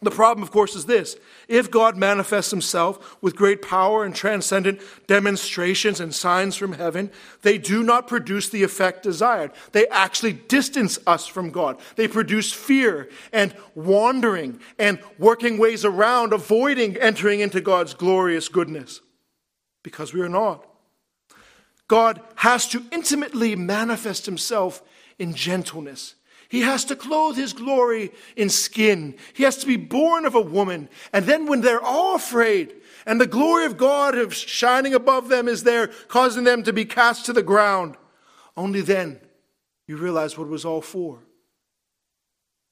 The 0.00 0.10
problem, 0.12 0.44
of 0.44 0.52
course, 0.52 0.76
is 0.76 0.86
this. 0.86 1.16
If 1.48 1.70
God 1.70 1.96
manifests 1.96 2.52
himself 2.52 3.20
with 3.20 3.34
great 3.34 3.62
power 3.62 4.04
and 4.04 4.14
transcendent 4.14 4.80
demonstrations 5.08 5.98
and 5.98 6.14
signs 6.14 6.54
from 6.54 6.74
heaven, 6.74 7.10
they 7.42 7.58
do 7.58 7.82
not 7.82 8.06
produce 8.06 8.48
the 8.48 8.62
effect 8.62 9.02
desired. 9.02 9.50
They 9.72 9.88
actually 9.88 10.34
distance 10.34 10.98
us 11.06 11.26
from 11.26 11.50
God. 11.50 11.80
They 11.96 12.06
produce 12.06 12.52
fear 12.52 13.08
and 13.32 13.54
wandering 13.74 14.60
and 14.78 15.00
working 15.18 15.58
ways 15.58 15.84
around, 15.84 16.32
avoiding 16.32 16.96
entering 16.96 17.40
into 17.40 17.60
God's 17.60 17.94
glorious 17.94 18.48
goodness 18.48 19.00
because 19.82 20.12
we 20.14 20.20
are 20.20 20.28
not. 20.28 20.64
God 21.88 22.20
has 22.36 22.68
to 22.68 22.84
intimately 22.92 23.56
manifest 23.56 24.26
himself 24.26 24.82
in 25.18 25.34
gentleness 25.34 26.14
he 26.48 26.62
has 26.62 26.84
to 26.86 26.96
clothe 26.96 27.36
his 27.36 27.52
glory 27.52 28.10
in 28.34 28.48
skin. 28.48 29.16
He 29.34 29.42
has 29.42 29.58
to 29.58 29.66
be 29.66 29.76
born 29.76 30.24
of 30.24 30.34
a 30.34 30.40
woman. 30.40 30.88
And 31.12 31.26
then 31.26 31.46
when 31.46 31.60
they're 31.60 31.82
all 31.82 32.16
afraid, 32.16 32.74
and 33.04 33.20
the 33.20 33.26
glory 33.26 33.66
of 33.66 33.76
God 33.76 34.16
of 34.16 34.34
shining 34.34 34.94
above 34.94 35.28
them 35.28 35.46
is 35.46 35.64
there, 35.64 35.88
causing 36.08 36.44
them 36.44 36.62
to 36.62 36.72
be 36.72 36.86
cast 36.86 37.26
to 37.26 37.34
the 37.34 37.42
ground, 37.42 37.96
only 38.56 38.80
then 38.80 39.20
you 39.86 39.96
realize 39.96 40.38
what 40.38 40.44
it 40.44 40.50
was 40.50 40.64
all 40.64 40.80
for. 40.80 41.20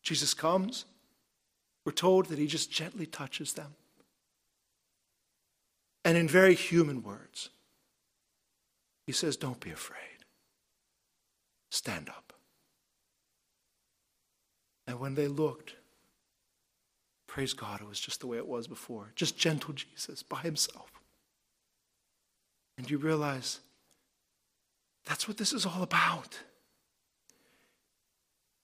Jesus 0.03 0.35
comes. 0.35 0.87
We're 1.85 1.93
told 1.93 2.27
that 2.27 2.39
he 2.39 2.47
just 2.47 2.71
gently 2.71 3.07
touches 3.07 3.53
them. 3.53 3.75
And 6.05 6.17
in 6.17 6.29
very 6.29 6.55
human 6.55 7.03
words, 7.03 7.51
he 9.07 9.13
says, 9.13 9.37
Don't 9.37 9.61
be 9.61 9.71
afraid. 9.71 9.99
Stand 11.71 12.09
up. 12.09 12.26
And 14.87 15.01
when 15.01 15.15
they 15.15 15.29
looked, 15.29 15.75
praise 17.27 17.53
God, 17.53 17.81
it 17.81 17.89
was 17.89 18.01
just 18.01 18.21
the 18.21 18.27
way 18.27 18.37
it 18.37 18.47
was 18.47 18.67
before. 18.67 19.13
Just 19.15 19.37
gentle 19.37 19.75
Jesus 19.75 20.23
by 20.23 20.41
himself. 20.41 20.91
And 22.79 22.91
you 22.91 22.99
realize 22.99 23.61
that's 25.05 25.27
what 25.27 25.39
this 25.39 25.53
is 25.53 25.65
all 25.67 25.83
about. 25.83 26.39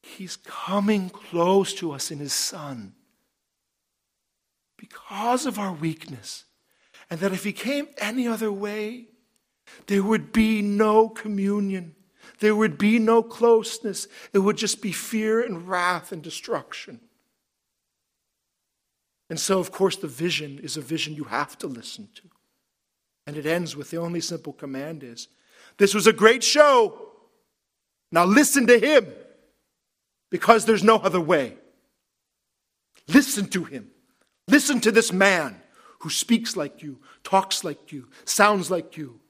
He's 0.03 0.37
coming 0.37 1.09
close 1.09 1.73
to 1.75 1.93
us 1.93 2.11
in 2.11 2.19
his 2.19 2.33
Son 2.33 2.95
because 4.77 5.47
of 5.47 5.59
our 5.59 5.73
weakness. 5.73 6.45
And 7.09 7.21
that 7.21 7.33
if 7.33 7.45
he 7.45 7.53
came 7.53 7.89
any 7.99 8.27
other 8.27 8.51
way, 8.51 9.07
there 9.87 10.03
would 10.03 10.33
be 10.33 10.61
no 10.61 11.09
communion. 11.09 11.95
There 12.43 12.57
would 12.57 12.77
be 12.77 12.99
no 12.99 13.23
closeness. 13.23 14.09
It 14.33 14.41
would 14.41 14.57
just 14.57 14.83
be 14.83 14.91
fear 14.91 15.41
and 15.41 15.69
wrath 15.69 16.11
and 16.11 16.21
destruction. 16.21 16.99
And 19.31 19.39
so, 19.39 19.61
of 19.61 19.71
course, 19.71 19.95
the 19.95 20.09
vision 20.09 20.59
is 20.59 20.77
a 20.77 20.81
vision 20.81 21.15
you 21.15 21.23
have 21.23 21.57
to 21.59 21.69
listen 21.69 22.09
to. 22.17 22.23
And 23.29 23.37
it 23.37 23.47
ends 23.47 23.77
with 23.77 23.91
the 23.91 23.99
only 23.99 24.21
simple 24.21 24.53
command 24.53 25.05
is 25.05 25.29
this 25.77 25.95
was 25.95 26.09
a 26.09 26.13
great 26.13 26.43
show. 26.43 27.13
Now 28.11 28.25
listen 28.25 28.67
to 28.67 28.77
him 28.77 29.07
because 30.29 30.65
there's 30.65 30.83
no 30.83 30.97
other 30.97 31.21
way. 31.21 31.55
Listen 33.07 33.47
to 33.51 33.63
him. 33.63 33.93
Listen 34.49 34.81
to 34.81 34.91
this 34.91 35.13
man 35.13 35.63
who 36.01 36.11
speaks 36.11 36.57
like 36.57 36.83
you, 36.83 36.99
talks 37.23 37.63
like 37.63 37.93
you, 37.93 38.09
sounds 38.25 38.69
like 38.69 38.97
you. 38.97 39.21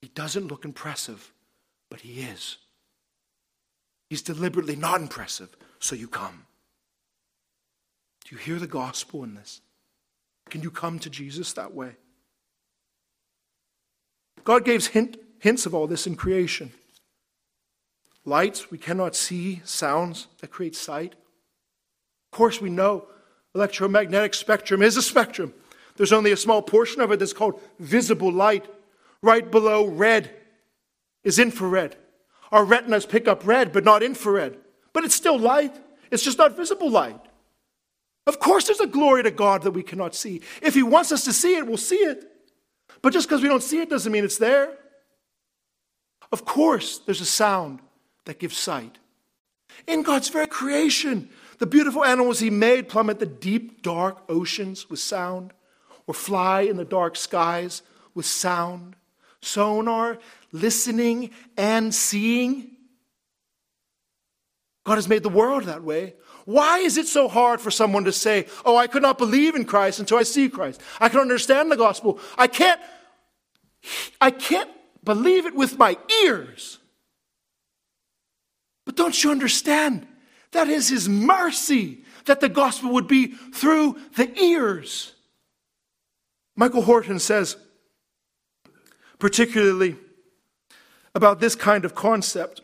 He 0.00 0.06
doesn't 0.06 0.46
look 0.46 0.64
impressive, 0.64 1.32
but 1.92 2.00
he 2.00 2.22
is. 2.22 2.56
He's 4.08 4.22
deliberately 4.22 4.76
not 4.76 5.02
impressive, 5.02 5.54
so 5.78 5.94
you 5.94 6.08
come. 6.08 6.46
Do 8.24 8.34
you 8.34 8.38
hear 8.38 8.58
the 8.58 8.66
gospel 8.66 9.24
in 9.24 9.34
this? 9.34 9.60
Can 10.48 10.62
you 10.62 10.70
come 10.70 10.98
to 11.00 11.10
Jesus 11.10 11.52
that 11.52 11.74
way? 11.74 11.90
God 14.42 14.64
gave 14.64 14.86
hint, 14.86 15.18
hints 15.38 15.66
of 15.66 15.74
all 15.74 15.86
this 15.86 16.06
in 16.06 16.16
creation. 16.16 16.72
Lights 18.24 18.70
we 18.70 18.78
cannot 18.78 19.14
see, 19.14 19.60
sounds 19.66 20.28
that 20.40 20.50
create 20.50 20.74
sight. 20.74 21.12
Of 21.12 22.38
course, 22.38 22.58
we 22.58 22.70
know 22.70 23.04
electromagnetic 23.54 24.32
spectrum 24.32 24.80
is 24.80 24.96
a 24.96 25.02
spectrum. 25.02 25.52
There's 25.98 26.14
only 26.14 26.32
a 26.32 26.38
small 26.38 26.62
portion 26.62 27.02
of 27.02 27.12
it 27.12 27.18
that's 27.18 27.34
called 27.34 27.60
visible 27.78 28.32
light. 28.32 28.64
Right 29.20 29.50
below 29.50 29.86
red 29.86 30.30
is 31.24 31.38
infrared. 31.38 31.96
Our 32.50 32.64
retinas 32.64 33.06
pick 33.06 33.28
up 33.28 33.46
red, 33.46 33.72
but 33.72 33.84
not 33.84 34.02
infrared. 34.02 34.58
But 34.92 35.04
it's 35.04 35.14
still 35.14 35.38
light. 35.38 35.74
It's 36.10 36.22
just 36.22 36.38
not 36.38 36.56
visible 36.56 36.90
light. 36.90 37.20
Of 38.26 38.38
course, 38.38 38.66
there's 38.66 38.80
a 38.80 38.86
glory 38.86 39.22
to 39.22 39.30
God 39.30 39.62
that 39.62 39.72
we 39.72 39.82
cannot 39.82 40.14
see. 40.14 40.42
If 40.60 40.74
He 40.74 40.82
wants 40.82 41.10
us 41.12 41.24
to 41.24 41.32
see 41.32 41.56
it, 41.56 41.66
we'll 41.66 41.76
see 41.76 41.96
it. 41.96 42.30
But 43.00 43.12
just 43.12 43.28
because 43.28 43.42
we 43.42 43.48
don't 43.48 43.62
see 43.62 43.80
it 43.80 43.90
doesn't 43.90 44.12
mean 44.12 44.24
it's 44.24 44.38
there. 44.38 44.76
Of 46.30 46.44
course, 46.44 46.98
there's 46.98 47.20
a 47.20 47.26
sound 47.26 47.80
that 48.26 48.38
gives 48.38 48.56
sight. 48.56 48.98
In 49.86 50.02
God's 50.02 50.28
very 50.28 50.46
creation, 50.46 51.30
the 51.58 51.66
beautiful 51.66 52.04
animals 52.04 52.38
He 52.40 52.50
made 52.50 52.88
plummet 52.88 53.18
the 53.18 53.26
deep, 53.26 53.82
dark 53.82 54.18
oceans 54.28 54.88
with 54.88 55.00
sound, 55.00 55.52
or 56.06 56.14
fly 56.14 56.62
in 56.62 56.76
the 56.76 56.84
dark 56.84 57.16
skies 57.16 57.82
with 58.14 58.26
sound. 58.26 58.94
Sonar 59.42 60.18
listening 60.52 61.30
and 61.56 61.94
seeing. 61.94 62.70
God 64.84 64.94
has 64.96 65.08
made 65.08 65.22
the 65.22 65.28
world 65.28 65.64
that 65.64 65.82
way. 65.82 66.14
Why 66.44 66.78
is 66.78 66.96
it 66.96 67.06
so 67.06 67.28
hard 67.28 67.60
for 67.60 67.70
someone 67.70 68.04
to 68.04 68.12
say, 68.12 68.46
Oh, 68.64 68.76
I 68.76 68.86
could 68.86 69.02
not 69.02 69.18
believe 69.18 69.54
in 69.54 69.64
Christ 69.64 70.00
until 70.00 70.18
I 70.18 70.22
see 70.22 70.48
Christ? 70.48 70.80
I 71.00 71.08
can 71.08 71.20
understand 71.20 71.70
the 71.70 71.76
gospel. 71.76 72.18
I 72.36 72.46
can't, 72.46 72.80
I 74.20 74.30
can't 74.30 74.70
believe 75.04 75.46
it 75.46 75.54
with 75.54 75.78
my 75.78 75.96
ears. 76.24 76.78
But 78.84 78.96
don't 78.96 79.22
you 79.22 79.30
understand? 79.30 80.06
That 80.50 80.68
is 80.68 80.88
His 80.88 81.08
mercy 81.08 82.04
that 82.24 82.40
the 82.40 82.48
gospel 82.48 82.92
would 82.92 83.08
be 83.08 83.28
through 83.28 83.98
the 84.16 84.36
ears. 84.40 85.12
Michael 86.56 86.82
Horton 86.82 87.18
says, 87.18 87.56
particularly 89.22 89.94
about 91.14 91.38
this 91.38 91.54
kind 91.54 91.84
of 91.84 91.94
concept. 91.94 92.60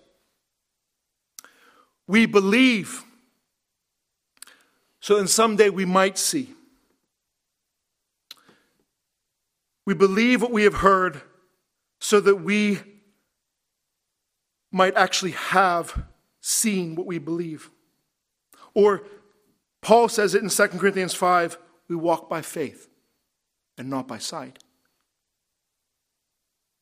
We 2.08 2.26
believe 2.26 3.04
so 4.98 5.18
then 5.18 5.28
someday 5.28 5.68
we 5.68 5.84
might 5.84 6.18
see. 6.18 6.52
We 9.86 9.94
believe 9.94 10.42
what 10.42 10.50
we 10.50 10.64
have 10.64 10.74
heard 10.74 11.22
so 12.00 12.18
that 12.18 12.42
we 12.42 12.80
might 14.72 14.96
actually 14.96 15.30
have 15.30 16.06
seen 16.40 16.96
what 16.96 17.06
we 17.06 17.20
believe. 17.20 17.70
Or 18.74 19.04
Paul 19.80 20.08
says 20.08 20.34
it 20.34 20.42
in 20.42 20.48
2 20.48 20.66
Corinthians 20.76 21.14
5 21.14 21.56
we 21.88 21.94
walk 21.94 22.28
by 22.28 22.42
faith 22.42 22.88
and 23.78 23.88
not 23.88 24.08
by 24.08 24.18
sight. 24.18 24.58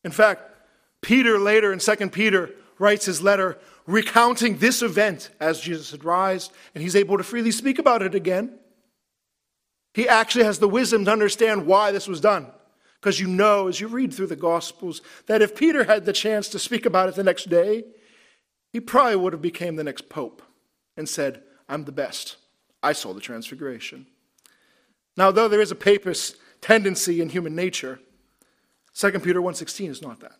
In 0.06 0.12
fact, 0.12 0.52
Peter 1.02 1.36
later 1.36 1.72
in 1.72 1.80
2 1.80 2.10
Peter 2.10 2.52
writes 2.78 3.06
his 3.06 3.22
letter 3.22 3.58
recounting 3.86 4.58
this 4.58 4.80
event 4.80 5.30
as 5.40 5.60
Jesus 5.60 5.90
had 5.90 6.04
risen, 6.04 6.52
and 6.74 6.82
he's 6.82 6.94
able 6.94 7.18
to 7.18 7.24
freely 7.24 7.50
speak 7.50 7.80
about 7.80 8.02
it 8.02 8.14
again. 8.14 8.56
He 9.94 10.08
actually 10.08 10.44
has 10.44 10.60
the 10.60 10.68
wisdom 10.68 11.04
to 11.04 11.10
understand 11.10 11.66
why 11.66 11.90
this 11.90 12.06
was 12.06 12.20
done. 12.20 12.46
Because 13.00 13.18
you 13.18 13.26
know, 13.26 13.66
as 13.66 13.80
you 13.80 13.88
read 13.88 14.14
through 14.14 14.28
the 14.28 14.36
Gospels, 14.36 15.02
that 15.26 15.42
if 15.42 15.56
Peter 15.56 15.82
had 15.82 16.04
the 16.04 16.12
chance 16.12 16.48
to 16.50 16.60
speak 16.60 16.86
about 16.86 17.08
it 17.08 17.16
the 17.16 17.24
next 17.24 17.50
day, 17.50 17.82
he 18.72 18.78
probably 18.78 19.16
would 19.16 19.32
have 19.32 19.42
become 19.42 19.74
the 19.74 19.82
next 19.82 20.08
pope 20.08 20.40
and 20.96 21.08
said, 21.08 21.42
I'm 21.68 21.82
the 21.82 21.90
best. 21.90 22.36
I 22.80 22.92
saw 22.92 23.12
the 23.12 23.20
transfiguration. 23.20 24.06
Now, 25.16 25.32
though 25.32 25.48
there 25.48 25.60
is 25.60 25.72
a 25.72 25.74
papist 25.76 26.36
tendency 26.60 27.20
in 27.20 27.30
human 27.30 27.56
nature, 27.56 27.98
2 28.96 29.11
Peter 29.20 29.42
1.16 29.42 29.90
is 29.90 30.02
not 30.02 30.20
that. 30.20 30.38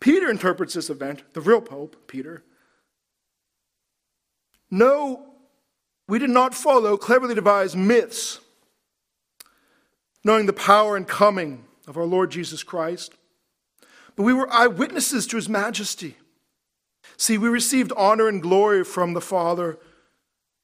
Peter 0.00 0.28
interprets 0.28 0.74
this 0.74 0.90
event, 0.90 1.22
the 1.32 1.40
real 1.40 1.60
Pope, 1.60 2.08
Peter. 2.08 2.42
No, 4.70 5.34
we 6.08 6.18
did 6.18 6.30
not 6.30 6.54
follow 6.54 6.96
cleverly 6.96 7.34
devised 7.34 7.76
myths, 7.76 8.40
knowing 10.24 10.46
the 10.46 10.52
power 10.52 10.96
and 10.96 11.06
coming 11.06 11.64
of 11.86 11.96
our 11.96 12.04
Lord 12.04 12.30
Jesus 12.30 12.62
Christ, 12.64 13.14
but 14.16 14.24
we 14.24 14.32
were 14.32 14.52
eyewitnesses 14.52 15.28
to 15.28 15.36
his 15.36 15.48
majesty. 15.48 16.16
See, 17.16 17.38
we 17.38 17.48
received 17.48 17.92
honor 17.96 18.26
and 18.26 18.42
glory 18.42 18.84
from 18.84 19.14
the 19.14 19.20
Father 19.20 19.78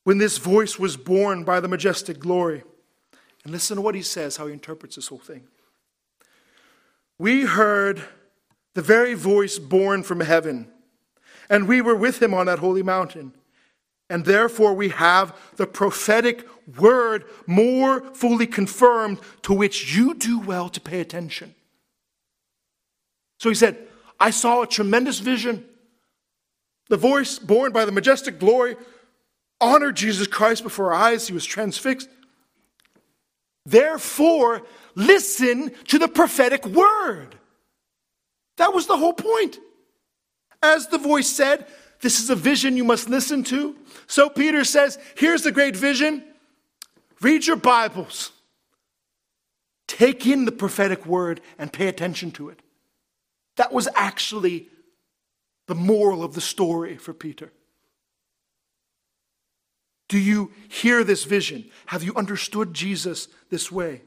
when 0.02 0.18
this 0.18 0.38
voice 0.38 0.76
was 0.76 0.96
borne 0.96 1.44
by 1.44 1.60
the 1.60 1.68
majestic 1.68 2.18
glory. 2.18 2.64
And 3.44 3.52
listen 3.52 3.76
to 3.76 3.82
what 3.82 3.94
he 3.94 4.02
says, 4.02 4.36
how 4.36 4.46
he 4.46 4.52
interprets 4.52 4.96
this 4.96 5.08
whole 5.08 5.18
thing. 5.18 5.46
We 7.18 7.42
heard 7.42 8.02
the 8.74 8.82
very 8.82 9.14
voice 9.14 9.58
born 9.58 10.02
from 10.02 10.20
heaven. 10.20 10.68
And 11.48 11.68
we 11.68 11.80
were 11.80 11.94
with 11.94 12.22
him 12.22 12.34
on 12.34 12.46
that 12.46 12.58
holy 12.58 12.82
mountain. 12.82 13.34
and 14.10 14.24
therefore 14.24 14.74
we 14.74 14.90
have 14.90 15.36
the 15.56 15.66
prophetic 15.66 16.46
word 16.78 17.24
more 17.46 18.02
fully 18.14 18.46
confirmed, 18.46 19.18
to 19.42 19.52
which 19.52 19.96
you 19.96 20.14
do 20.14 20.38
well 20.38 20.68
to 20.68 20.80
pay 20.80 21.00
attention. 21.00 21.54
So 23.40 23.48
he 23.48 23.54
said, 23.54 23.78
I 24.20 24.30
saw 24.30 24.62
a 24.62 24.66
tremendous 24.66 25.18
vision. 25.18 25.64
The 26.88 26.96
voice 26.96 27.38
borne 27.38 27.72
by 27.72 27.84
the 27.84 27.92
majestic 27.92 28.38
glory 28.38 28.76
honored 29.60 29.96
Jesus 29.96 30.26
Christ 30.26 30.62
before 30.62 30.92
our 30.92 31.00
eyes. 31.00 31.26
He 31.26 31.34
was 31.34 31.44
transfixed. 31.44 32.08
Therefore, 33.66 34.62
listen 34.94 35.72
to 35.88 35.98
the 35.98 36.08
prophetic 36.08 36.64
word. 36.66 37.36
That 38.56 38.72
was 38.72 38.86
the 38.86 38.96
whole 38.96 39.12
point. 39.12 39.58
As 40.62 40.88
the 40.88 40.98
voice 40.98 41.28
said, 41.28 41.66
this 42.00 42.20
is 42.20 42.30
a 42.30 42.36
vision 42.36 42.76
you 42.76 42.84
must 42.84 43.08
listen 43.08 43.44
to. 43.44 43.76
So 44.06 44.28
Peter 44.28 44.64
says, 44.64 44.98
here's 45.16 45.42
the 45.42 45.52
great 45.52 45.76
vision. 45.76 46.22
Read 47.20 47.46
your 47.46 47.56
Bibles. 47.56 48.32
Take 49.86 50.26
in 50.26 50.44
the 50.44 50.52
prophetic 50.52 51.06
word 51.06 51.40
and 51.58 51.72
pay 51.72 51.88
attention 51.88 52.30
to 52.32 52.48
it. 52.48 52.60
That 53.56 53.72
was 53.72 53.88
actually 53.94 54.68
the 55.66 55.74
moral 55.74 56.22
of 56.22 56.34
the 56.34 56.40
story 56.40 56.96
for 56.96 57.14
Peter. 57.14 57.52
Do 60.08 60.18
you 60.18 60.52
hear 60.68 61.04
this 61.04 61.24
vision? 61.24 61.70
Have 61.86 62.02
you 62.02 62.14
understood 62.14 62.74
Jesus 62.74 63.28
this 63.50 63.72
way? 63.72 64.02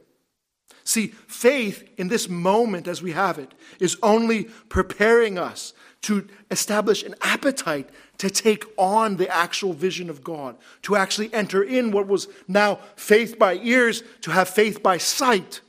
See, 0.84 1.08
faith 1.28 1.88
in 1.98 2.08
this 2.08 2.30
moment 2.30 2.88
as 2.88 3.02
we 3.02 3.12
have 3.12 3.38
it 3.40 3.54
is 3.80 3.98
only 4.02 4.46
preparing 4.70 5.38
us 5.38 5.74
to 6.04 6.28
establish 6.50 7.04
an 7.04 7.16
appetite 7.22 7.90
to 8.20 8.30
take 8.30 8.64
on 8.78 9.18
the 9.18 9.30
actual 9.30 9.74
vision 9.74 10.10
of 10.10 10.24
God, 10.24 10.58
to 10.84 10.96
actually 10.96 11.34
enter 11.34 11.62
in 11.62 11.92
what 11.92 12.08
was 12.08 12.28
now 12.48 12.80
faith 12.96 13.38
by 13.38 13.56
ears, 13.56 14.04
to 14.22 14.32
have 14.32 14.50
faith 14.50 14.82
by 14.82 14.98
sight. 14.98 15.62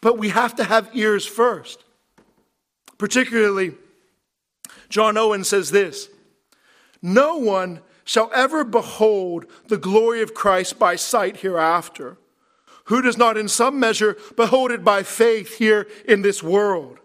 But 0.00 0.18
we 0.18 0.28
have 0.28 0.54
to 0.56 0.64
have 0.64 0.90
ears 0.92 1.24
first. 1.24 1.82
Particularly, 2.98 3.72
John 4.88 5.16
Owen 5.16 5.44
says 5.44 5.70
this 5.70 6.08
No 7.00 7.36
one 7.36 7.80
shall 8.04 8.30
ever 8.34 8.64
behold 8.64 9.46
the 9.68 9.78
glory 9.78 10.20
of 10.20 10.34
Christ 10.34 10.78
by 10.78 10.96
sight 10.96 11.38
hereafter, 11.38 12.18
who 12.84 13.02
does 13.02 13.16
not 13.16 13.36
in 13.36 13.48
some 13.48 13.78
measure 13.80 14.16
behold 14.36 14.70
it 14.70 14.84
by 14.84 15.02
faith 15.02 15.56
here 15.56 15.86
in 16.06 16.22
this 16.22 16.42
world. 16.42 16.98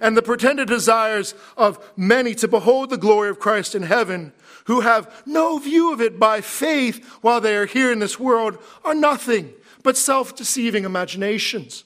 And 0.00 0.16
the 0.16 0.22
pretended 0.22 0.68
desires 0.68 1.34
of 1.56 1.78
many 1.96 2.34
to 2.36 2.48
behold 2.48 2.90
the 2.90 2.98
glory 2.98 3.28
of 3.28 3.38
Christ 3.38 3.74
in 3.74 3.82
heaven, 3.82 4.32
who 4.64 4.80
have 4.80 5.22
no 5.26 5.58
view 5.58 5.92
of 5.92 6.00
it 6.00 6.18
by 6.18 6.40
faith 6.40 7.04
while 7.22 7.40
they 7.40 7.56
are 7.56 7.66
here 7.66 7.92
in 7.92 7.98
this 7.98 8.18
world, 8.18 8.58
are 8.84 8.94
nothing 8.94 9.52
but 9.82 9.96
self 9.96 10.36
deceiving 10.36 10.84
imaginations. 10.84 11.84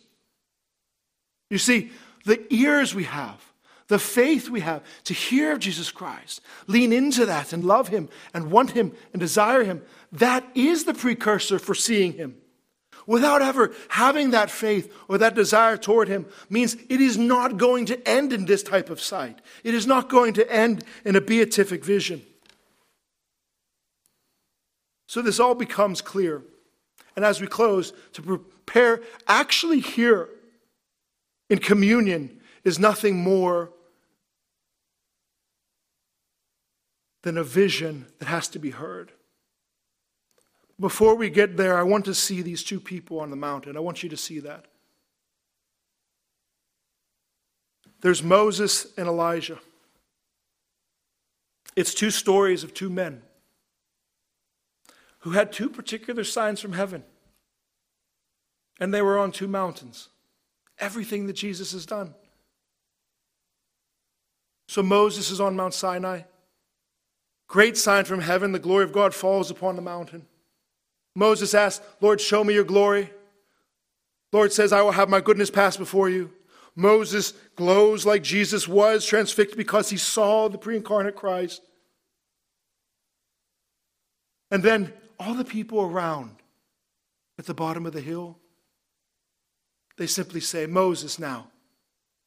You 1.50 1.58
see, 1.58 1.90
the 2.24 2.42
ears 2.52 2.94
we 2.94 3.04
have, 3.04 3.40
the 3.88 3.98
faith 3.98 4.48
we 4.48 4.60
have 4.60 4.82
to 5.04 5.14
hear 5.14 5.52
of 5.52 5.58
Jesus 5.58 5.90
Christ, 5.90 6.40
lean 6.66 6.92
into 6.92 7.26
that 7.26 7.52
and 7.52 7.64
love 7.64 7.88
Him 7.88 8.08
and 8.32 8.50
want 8.50 8.72
Him 8.72 8.92
and 9.12 9.20
desire 9.20 9.64
Him, 9.64 9.82
that 10.12 10.44
is 10.54 10.84
the 10.84 10.94
precursor 10.94 11.58
for 11.58 11.74
seeing 11.74 12.14
Him. 12.14 12.36
Without 13.06 13.42
ever 13.42 13.72
having 13.88 14.30
that 14.30 14.50
faith 14.50 14.92
or 15.08 15.18
that 15.18 15.34
desire 15.34 15.76
toward 15.76 16.08
Him 16.08 16.26
means 16.48 16.76
it 16.88 17.00
is 17.00 17.18
not 17.18 17.58
going 17.58 17.86
to 17.86 18.08
end 18.08 18.32
in 18.32 18.46
this 18.46 18.62
type 18.62 18.90
of 18.90 19.00
sight. 19.00 19.40
It 19.62 19.74
is 19.74 19.86
not 19.86 20.08
going 20.08 20.34
to 20.34 20.50
end 20.50 20.84
in 21.04 21.16
a 21.16 21.20
beatific 21.20 21.84
vision. 21.84 22.22
So 25.06 25.22
this 25.22 25.38
all 25.38 25.54
becomes 25.54 26.00
clear. 26.00 26.42
And 27.14 27.24
as 27.24 27.40
we 27.40 27.46
close, 27.46 27.92
to 28.14 28.22
prepare, 28.22 29.00
actually 29.28 29.80
here 29.80 30.28
in 31.50 31.58
communion 31.58 32.40
is 32.64 32.78
nothing 32.78 33.18
more 33.18 33.70
than 37.22 37.38
a 37.38 37.44
vision 37.44 38.06
that 38.18 38.26
has 38.26 38.48
to 38.48 38.58
be 38.58 38.70
heard. 38.70 39.12
Before 40.78 41.14
we 41.14 41.30
get 41.30 41.56
there, 41.56 41.76
I 41.76 41.82
want 41.82 42.04
to 42.06 42.14
see 42.14 42.42
these 42.42 42.62
two 42.62 42.80
people 42.80 43.20
on 43.20 43.30
the 43.30 43.36
mountain. 43.36 43.76
I 43.76 43.80
want 43.80 44.02
you 44.02 44.08
to 44.08 44.16
see 44.16 44.40
that. 44.40 44.66
There's 48.00 48.22
Moses 48.22 48.86
and 48.96 49.08
Elijah. 49.08 49.58
It's 51.76 51.94
two 51.94 52.10
stories 52.10 52.64
of 52.64 52.74
two 52.74 52.90
men 52.90 53.22
who 55.20 55.30
had 55.30 55.52
two 55.52 55.70
particular 55.70 56.22
signs 56.22 56.60
from 56.60 56.72
heaven. 56.72 57.02
And 58.78 58.92
they 58.92 59.00
were 59.00 59.18
on 59.18 59.32
two 59.32 59.48
mountains. 59.48 60.08
Everything 60.78 61.26
that 61.28 61.32
Jesus 61.34 61.72
has 61.72 61.86
done. 61.86 62.14
So 64.68 64.82
Moses 64.82 65.30
is 65.30 65.40
on 65.40 65.56
Mount 65.56 65.72
Sinai. 65.72 66.22
Great 67.46 67.76
sign 67.76 68.04
from 68.04 68.20
heaven, 68.20 68.52
the 68.52 68.58
glory 68.58 68.84
of 68.84 68.92
God 68.92 69.14
falls 69.14 69.50
upon 69.50 69.76
the 69.76 69.82
mountain. 69.82 70.26
Moses 71.14 71.54
asked, 71.54 71.82
Lord, 72.00 72.20
show 72.20 72.42
me 72.42 72.54
your 72.54 72.64
glory. 72.64 73.10
Lord 74.32 74.52
says, 74.52 74.72
I 74.72 74.82
will 74.82 74.92
have 74.92 75.08
my 75.08 75.20
goodness 75.20 75.50
pass 75.50 75.76
before 75.76 76.08
you. 76.08 76.32
Moses 76.76 77.32
glows 77.54 78.04
like 78.04 78.22
Jesus 78.22 78.66
was, 78.66 79.06
transfixed 79.06 79.56
because 79.56 79.90
he 79.90 79.96
saw 79.96 80.48
the 80.48 80.58
pre 80.58 80.76
incarnate 80.76 81.14
Christ. 81.14 81.62
And 84.50 84.62
then 84.62 84.92
all 85.18 85.34
the 85.34 85.44
people 85.44 85.80
around 85.80 86.36
at 87.38 87.46
the 87.46 87.54
bottom 87.54 87.86
of 87.86 87.92
the 87.92 88.00
hill, 88.00 88.38
they 89.96 90.06
simply 90.06 90.40
say, 90.40 90.66
Moses, 90.66 91.18
now, 91.18 91.48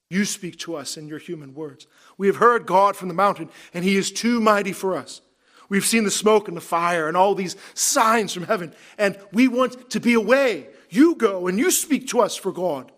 you 0.09 0.23
speak 0.23 0.57
to 0.59 0.75
us 0.75 0.95
in 0.95 1.07
your 1.07 1.19
human 1.19 1.53
words. 1.53 1.85
We 2.17 2.27
have 2.27 2.37
heard 2.37 2.65
God 2.65 2.95
from 2.95 3.09
the 3.09 3.13
mountain, 3.13 3.49
and 3.73 3.83
he 3.83 3.97
is 3.97 4.11
too 4.11 4.39
mighty 4.39 4.71
for 4.71 4.95
us. 4.95 5.21
We've 5.69 5.85
seen 5.85 6.03
the 6.03 6.11
smoke 6.11 6.47
and 6.47 6.55
the 6.55 6.61
fire 6.61 7.07
and 7.07 7.17
all 7.17 7.35
these 7.35 7.55
signs 7.73 8.33
from 8.33 8.43
heaven, 8.43 8.73
and 8.97 9.17
we 9.31 9.47
want 9.47 9.89
to 9.91 9.99
be 9.99 10.13
away. 10.13 10.67
You 10.89 11.15
go 11.15 11.47
and 11.47 11.59
you 11.59 11.71
speak 11.71 12.07
to 12.09 12.21
us 12.21 12.35
for 12.35 12.51
God. 12.51 12.91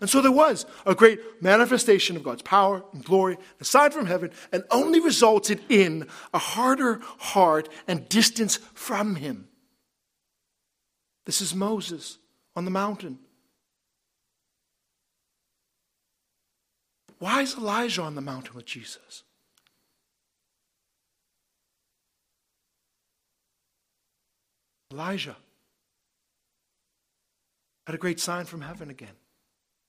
And 0.00 0.08
so 0.08 0.20
there 0.20 0.32
was 0.32 0.64
a 0.86 0.94
great 0.94 1.42
manifestation 1.42 2.16
of 2.16 2.22
God's 2.22 2.42
power 2.42 2.84
and 2.92 3.04
glory, 3.04 3.36
a 3.60 3.64
sign 3.64 3.90
from 3.90 4.06
heaven, 4.06 4.30
and 4.52 4.62
only 4.70 5.00
resulted 5.00 5.60
in 5.68 6.06
a 6.32 6.38
harder 6.38 7.00
heart 7.18 7.68
and 7.88 8.08
distance 8.08 8.58
from 8.74 9.16
Him. 9.16 9.48
This 11.26 11.40
is 11.40 11.54
Moses 11.54 12.18
on 12.54 12.64
the 12.64 12.70
mountain. 12.70 13.18
Why 17.18 17.42
is 17.42 17.56
Elijah 17.56 18.02
on 18.02 18.14
the 18.14 18.20
mountain 18.20 18.54
with 18.54 18.66
Jesus? 18.66 19.24
Elijah 24.92 25.36
had 27.86 27.94
a 27.94 27.98
great 27.98 28.20
sign 28.20 28.44
from 28.44 28.60
heaven 28.60 28.90
again. 28.90 29.16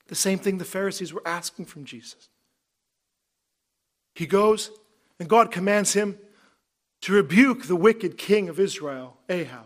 The 0.08 0.16
same 0.16 0.40
thing 0.40 0.58
the 0.58 0.66
Pharisees 0.66 1.14
were 1.14 1.22
asking 1.26 1.66
from 1.66 1.86
Jesus. 1.86 2.30
He 4.16 4.26
goes, 4.26 4.72
and 5.20 5.30
God 5.30 5.52
commands 5.52 5.94
him 5.94 6.18
to 7.02 7.14
rebuke 7.14 7.68
the 7.68 7.76
wicked 7.76 8.18
king 8.18 8.50
of 8.50 8.60
Israel, 8.60 9.18
Ahab, 9.30 9.66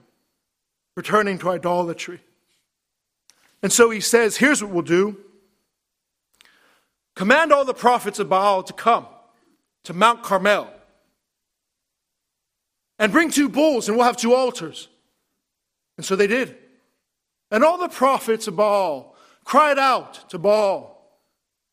returning 0.95 1.39
to 1.39 1.49
idolatry. 1.49 2.21
And 3.61 3.71
so 3.71 3.89
he 3.89 3.99
says, 3.99 4.37
Here's 4.37 4.61
what 4.61 4.71
we'll 4.71 4.83
do 4.83 5.17
command 7.15 7.51
all 7.51 7.65
the 7.65 7.73
prophets 7.73 8.19
of 8.19 8.29
Baal 8.29 8.63
to 8.63 8.73
come 8.73 9.05
to 9.83 9.93
Mount 9.93 10.23
Carmel 10.23 10.71
and 12.99 13.11
bring 13.11 13.31
two 13.31 13.49
bulls, 13.49 13.87
and 13.87 13.97
we'll 13.97 14.05
have 14.05 14.17
two 14.17 14.33
altars. 14.33 14.89
And 15.97 16.05
so 16.05 16.15
they 16.15 16.27
did. 16.27 16.57
And 17.51 17.63
all 17.63 17.77
the 17.77 17.89
prophets 17.89 18.47
of 18.47 18.55
Baal 18.55 19.15
cried 19.43 19.77
out 19.77 20.29
to 20.29 20.37
Baal 20.39 20.93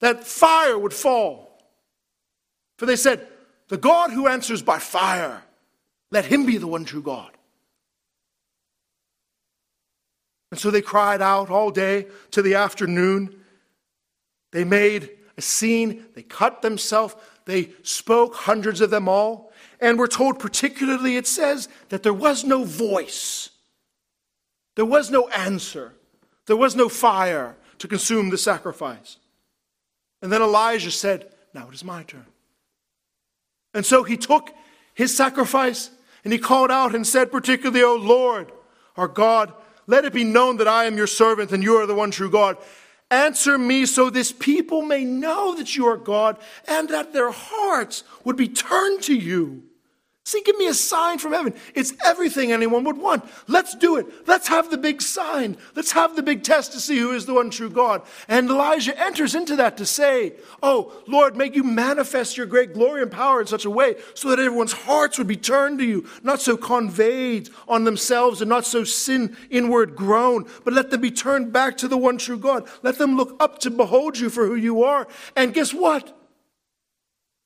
that 0.00 0.26
fire 0.26 0.78
would 0.78 0.94
fall. 0.94 1.58
For 2.78 2.86
they 2.86 2.96
said, 2.96 3.26
The 3.68 3.76
God 3.76 4.10
who 4.10 4.26
answers 4.26 4.62
by 4.62 4.78
fire, 4.78 5.42
let 6.10 6.24
him 6.24 6.46
be 6.46 6.56
the 6.56 6.66
one 6.66 6.84
true 6.84 7.02
God. 7.02 7.30
And 10.50 10.58
so 10.58 10.70
they 10.70 10.82
cried 10.82 11.22
out 11.22 11.50
all 11.50 11.70
day 11.70 12.06
to 12.32 12.42
the 12.42 12.54
afternoon. 12.54 13.36
They 14.52 14.64
made 14.64 15.10
a 15.36 15.42
scene, 15.42 16.06
they 16.14 16.22
cut 16.22 16.60
themselves, 16.60 17.14
they 17.44 17.70
spoke, 17.82 18.34
hundreds 18.34 18.80
of 18.80 18.90
them 18.90 19.08
all. 19.08 19.52
And 19.80 19.98
we're 19.98 20.08
told, 20.08 20.38
particularly, 20.38 21.16
it 21.16 21.26
says 21.26 21.68
that 21.88 22.02
there 22.02 22.12
was 22.12 22.44
no 22.44 22.64
voice. 22.64 23.50
There 24.80 24.86
was 24.86 25.10
no 25.10 25.28
answer. 25.28 25.92
There 26.46 26.56
was 26.56 26.74
no 26.74 26.88
fire 26.88 27.54
to 27.80 27.86
consume 27.86 28.30
the 28.30 28.38
sacrifice. 28.38 29.18
And 30.22 30.32
then 30.32 30.40
Elijah 30.40 30.90
said, 30.90 31.30
Now 31.52 31.68
it 31.68 31.74
is 31.74 31.84
my 31.84 32.02
turn. 32.04 32.24
And 33.74 33.84
so 33.84 34.04
he 34.04 34.16
took 34.16 34.48
his 34.94 35.14
sacrifice, 35.14 35.90
and 36.24 36.32
he 36.32 36.38
called 36.38 36.70
out 36.70 36.94
and 36.94 37.06
said, 37.06 37.30
particularly, 37.30 37.82
O 37.82 37.94
Lord, 37.94 38.52
our 38.96 39.06
God, 39.06 39.52
let 39.86 40.06
it 40.06 40.14
be 40.14 40.24
known 40.24 40.56
that 40.56 40.66
I 40.66 40.86
am 40.86 40.96
your 40.96 41.06
servant 41.06 41.52
and 41.52 41.62
you 41.62 41.74
are 41.74 41.84
the 41.84 41.94
one 41.94 42.10
true 42.10 42.30
God. 42.30 42.56
Answer 43.10 43.58
me 43.58 43.84
so 43.84 44.08
this 44.08 44.32
people 44.32 44.80
may 44.80 45.04
know 45.04 45.54
that 45.56 45.76
you 45.76 45.88
are 45.88 45.98
God 45.98 46.38
and 46.66 46.88
that 46.88 47.12
their 47.12 47.32
hearts 47.32 48.02
would 48.24 48.36
be 48.36 48.48
turned 48.48 49.02
to 49.02 49.14
you. 49.14 49.62
See, 50.30 50.42
give 50.42 50.56
me 50.58 50.68
a 50.68 50.74
sign 50.74 51.18
from 51.18 51.32
heaven. 51.32 51.54
It's 51.74 51.92
everything 52.04 52.52
anyone 52.52 52.84
would 52.84 52.96
want. 52.96 53.28
Let's 53.48 53.74
do 53.74 53.96
it. 53.96 54.06
Let's 54.28 54.46
have 54.46 54.70
the 54.70 54.78
big 54.78 55.02
sign. 55.02 55.56
Let's 55.74 55.90
have 55.90 56.14
the 56.14 56.22
big 56.22 56.44
test 56.44 56.70
to 56.70 56.78
see 56.78 56.98
who 56.98 57.10
is 57.10 57.26
the 57.26 57.34
one 57.34 57.50
true 57.50 57.68
God. 57.68 58.02
And 58.28 58.48
Elijah 58.48 58.96
enters 58.96 59.34
into 59.34 59.56
that 59.56 59.76
to 59.78 59.84
say, 59.84 60.34
Oh, 60.62 61.02
Lord, 61.08 61.36
make 61.36 61.56
you 61.56 61.64
manifest 61.64 62.36
your 62.36 62.46
great 62.46 62.74
glory 62.74 63.02
and 63.02 63.10
power 63.10 63.40
in 63.40 63.48
such 63.48 63.64
a 63.64 63.70
way 63.70 63.96
so 64.14 64.28
that 64.28 64.38
everyone's 64.38 64.70
hearts 64.70 65.18
would 65.18 65.26
be 65.26 65.34
turned 65.34 65.80
to 65.80 65.84
you, 65.84 66.06
not 66.22 66.40
so 66.40 66.56
conveyed 66.56 67.48
on 67.66 67.82
themselves 67.82 68.40
and 68.40 68.48
not 68.48 68.64
so 68.64 68.84
sin 68.84 69.36
inward 69.50 69.96
grown, 69.96 70.46
but 70.62 70.74
let 70.74 70.92
them 70.92 71.00
be 71.00 71.10
turned 71.10 71.52
back 71.52 71.76
to 71.78 71.88
the 71.88 71.98
one 71.98 72.18
true 72.18 72.38
God. 72.38 72.68
Let 72.84 72.98
them 72.98 73.16
look 73.16 73.34
up 73.40 73.58
to 73.62 73.70
behold 73.70 74.16
you 74.16 74.30
for 74.30 74.46
who 74.46 74.54
you 74.54 74.84
are. 74.84 75.08
And 75.34 75.52
guess 75.52 75.74
what? 75.74 76.16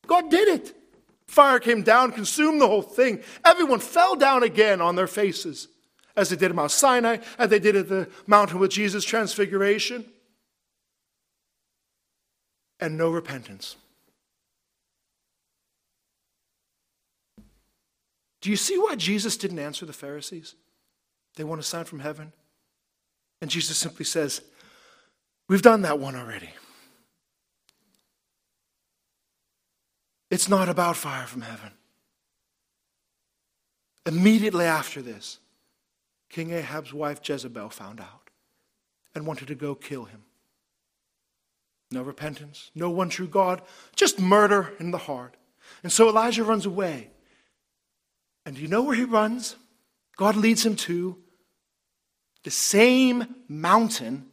God 0.07 0.31
did 0.31 0.49
it. 0.49 0.84
Fire 1.27 1.59
came 1.59 1.83
down, 1.83 2.13
consumed 2.13 2.61
the 2.61 2.69
whole 2.69 2.83
thing. 2.83 3.23
Everyone 3.45 3.81
fell 3.81 4.15
down 4.15 4.43
again 4.43 4.81
on 4.81 4.97
their 4.97 5.07
faces, 5.07 5.69
as 6.17 6.29
they 6.29 6.37
did 6.37 6.51
at 6.51 6.55
Mount 6.55 6.71
Sinai, 6.71 7.19
as 7.39 7.51
they 7.51 7.59
did 7.59 7.77
at 7.77 7.89
the 7.89 8.09
mountain 8.27 8.59
with 8.59 8.71
Jesus' 8.71 9.05
transfiguration. 9.05 10.05
And 12.79 12.99
no 12.99 13.11
repentance. 13.11 13.77
Do 18.41 18.51
you 18.51 18.57
see 18.57 18.77
why 18.77 18.95
Jesus 18.95 19.39
didn't 19.39 19.59
answer 19.59 19.87
the 19.87 19.95
Pharisees? 19.95 20.55
They 21.37 21.45
want 21.45 21.61
a 21.61 21.65
sign 21.65 21.87
from 21.87 22.01
heaven. 22.01 22.33
And 23.41 23.51
Jesus 23.51 23.79
simply 23.79 24.05
says, 24.05 24.43
We've 25.49 25.63
done 25.63 25.83
that 25.83 25.99
one 25.99 26.15
already. 26.15 26.51
It's 30.35 30.49
not 30.49 30.69
about 30.69 30.97
fire 30.97 31.29
from 31.29 31.43
heaven. 31.43 31.71
Immediately 34.05 34.65
after 34.65 35.01
this, 35.01 35.39
King 36.29 36.51
Ahab's 36.51 36.93
wife 36.93 37.21
Jezebel 37.23 37.69
found 37.69 38.01
out 38.01 38.31
and 39.15 39.29
wanted 39.29 39.47
to 39.47 39.55
go 39.55 39.77
kill 39.77 40.07
him. 40.07 40.25
No 41.93 42.03
repentance, 42.03 42.73
no 42.75 42.91
one 42.91 43.11
true 43.11 43.29
God, 43.29 43.63
just 43.95 44.19
murder 44.19 44.75
in 44.81 44.91
the 44.91 44.99
heart. 44.99 45.37
And 45.85 45.93
so 45.93 46.09
Elijah 46.09 46.43
runs 46.43 46.67
away. 46.67 47.11
And 48.45 48.57
do 48.57 48.63
you 48.63 48.67
know 48.67 48.83
where 48.83 48.97
he 48.97 49.05
runs? 49.05 49.55
God 50.17 50.35
leads 50.35 50.67
him 50.67 50.75
to 50.75 51.17
the 52.43 52.51
same 52.51 53.37
mountain 53.47 54.27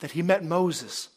that 0.00 0.10
he 0.10 0.20
met 0.20 0.44
Moses, 0.44 1.08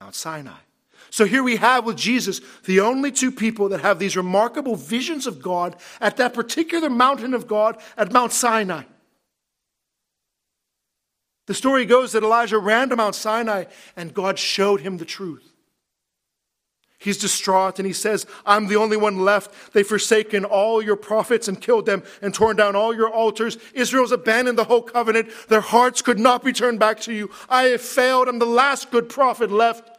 Mount 0.00 0.16
Sinai. 0.16 0.65
So 1.10 1.24
here 1.24 1.42
we 1.42 1.56
have 1.56 1.84
with 1.84 1.96
Jesus 1.96 2.40
the 2.64 2.80
only 2.80 3.12
two 3.12 3.30
people 3.30 3.68
that 3.70 3.80
have 3.80 3.98
these 3.98 4.16
remarkable 4.16 4.76
visions 4.76 5.26
of 5.26 5.40
God 5.40 5.76
at 6.00 6.16
that 6.16 6.34
particular 6.34 6.90
mountain 6.90 7.34
of 7.34 7.46
God 7.46 7.80
at 7.96 8.12
Mount 8.12 8.32
Sinai. 8.32 8.82
The 11.46 11.54
story 11.54 11.86
goes 11.86 12.12
that 12.12 12.24
Elijah 12.24 12.58
ran 12.58 12.88
to 12.88 12.96
Mount 12.96 13.14
Sinai 13.14 13.64
and 13.96 14.12
God 14.12 14.38
showed 14.38 14.80
him 14.80 14.98
the 14.98 15.04
truth. 15.04 15.52
He's 16.98 17.18
distraught 17.18 17.78
and 17.78 17.86
he 17.86 17.92
says, 17.92 18.26
I'm 18.44 18.66
the 18.66 18.76
only 18.76 18.96
one 18.96 19.20
left. 19.20 19.72
They've 19.72 19.86
forsaken 19.86 20.44
all 20.44 20.82
your 20.82 20.96
prophets 20.96 21.46
and 21.46 21.60
killed 21.60 21.86
them 21.86 22.02
and 22.20 22.34
torn 22.34 22.56
down 22.56 22.74
all 22.74 22.94
your 22.94 23.10
altars. 23.10 23.58
Israel's 23.74 24.12
abandoned 24.12 24.58
the 24.58 24.64
whole 24.64 24.82
covenant. 24.82 25.28
Their 25.48 25.60
hearts 25.60 26.02
could 26.02 26.18
not 26.18 26.42
be 26.42 26.52
turned 26.52 26.80
back 26.80 26.98
to 27.00 27.12
you. 27.12 27.30
I 27.48 27.64
have 27.64 27.82
failed. 27.82 28.28
I'm 28.28 28.38
the 28.38 28.46
last 28.46 28.90
good 28.90 29.08
prophet 29.08 29.50
left. 29.52 29.95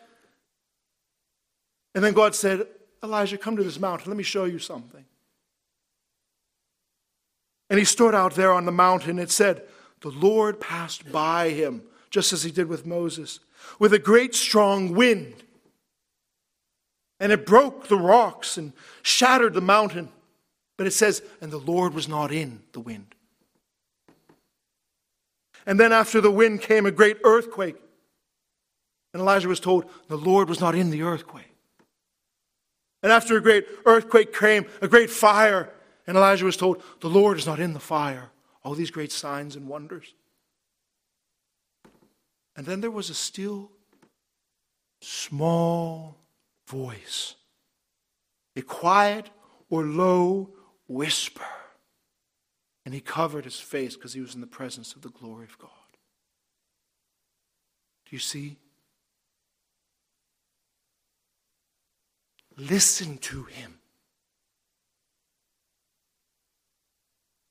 And 1.97 2.03
then 2.03 2.13
God 2.13 2.35
said, 2.35 2.67
Elijah, 3.03 3.39
come 3.39 3.57
to 3.57 3.63
this 3.63 3.79
mountain. 3.79 4.11
Let 4.11 4.17
me 4.17 4.23
show 4.23 4.45
you 4.45 4.59
something. 4.59 5.03
And 7.71 7.79
he 7.79 7.85
stood 7.85 8.13
out 8.13 8.35
there 8.35 8.53
on 8.53 8.65
the 8.65 8.71
mountain. 8.71 9.17
It 9.17 9.31
said, 9.31 9.63
The 10.01 10.11
Lord 10.11 10.59
passed 10.59 11.11
by 11.11 11.49
him, 11.49 11.81
just 12.11 12.33
as 12.33 12.43
he 12.43 12.51
did 12.51 12.67
with 12.67 12.85
Moses, 12.85 13.39
with 13.79 13.93
a 13.93 13.97
great 13.97 14.35
strong 14.35 14.93
wind. 14.93 15.33
And 17.19 17.31
it 17.31 17.47
broke 17.47 17.87
the 17.87 17.97
rocks 17.97 18.59
and 18.59 18.73
shattered 19.01 19.55
the 19.55 19.61
mountain. 19.61 20.09
But 20.77 20.85
it 20.85 20.93
says, 20.93 21.23
And 21.41 21.49
the 21.49 21.57
Lord 21.57 21.95
was 21.95 22.07
not 22.07 22.31
in 22.31 22.61
the 22.73 22.79
wind. 22.79 23.15
And 25.65 25.79
then 25.79 25.91
after 25.91 26.21
the 26.21 26.29
wind 26.29 26.61
came 26.61 26.85
a 26.85 26.91
great 26.91 27.17
earthquake. 27.23 27.77
And 29.15 29.21
Elijah 29.21 29.47
was 29.47 29.59
told, 29.59 29.85
The 30.09 30.15
Lord 30.15 30.47
was 30.47 30.59
not 30.59 30.75
in 30.75 30.91
the 30.91 31.01
earthquake. 31.01 31.56
And 33.07 33.13
after 33.13 33.37
a 33.37 33.41
great 33.41 33.65
earthquake 33.85 34.33
came, 34.33 34.65
a 34.81 34.87
great 34.89 35.09
fire, 35.09 35.71
and 36.07 36.17
Elijah 36.17 36.43
was 36.43 36.57
told, 36.57 36.83
The 36.99 37.07
Lord 37.07 37.37
is 37.37 37.45
not 37.45 37.57
in 37.57 37.71
the 37.71 37.79
fire. 37.79 38.31
All 38.65 38.73
these 38.73 38.91
great 38.91 39.13
signs 39.13 39.55
and 39.55 39.65
wonders. 39.65 40.13
And 42.57 42.65
then 42.65 42.81
there 42.81 42.91
was 42.91 43.09
a 43.09 43.13
still, 43.13 43.71
small 44.99 46.17
voice, 46.67 47.35
a 48.57 48.61
quiet 48.61 49.29
or 49.69 49.83
low 49.83 50.49
whisper. 50.89 51.45
And 52.83 52.93
he 52.93 52.99
covered 52.99 53.45
his 53.45 53.57
face 53.57 53.95
because 53.95 54.11
he 54.11 54.19
was 54.19 54.35
in 54.35 54.41
the 54.41 54.47
presence 54.47 54.95
of 54.95 55.01
the 55.01 55.11
glory 55.11 55.45
of 55.45 55.57
God. 55.57 55.69
Do 58.09 58.17
you 58.17 58.19
see? 58.19 58.57
Listen 62.57 63.17
to 63.19 63.43
him. 63.43 63.79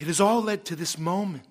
It 0.00 0.08
has 0.08 0.20
all 0.20 0.42
led 0.42 0.64
to 0.66 0.76
this 0.76 0.98
moment. 0.98 1.44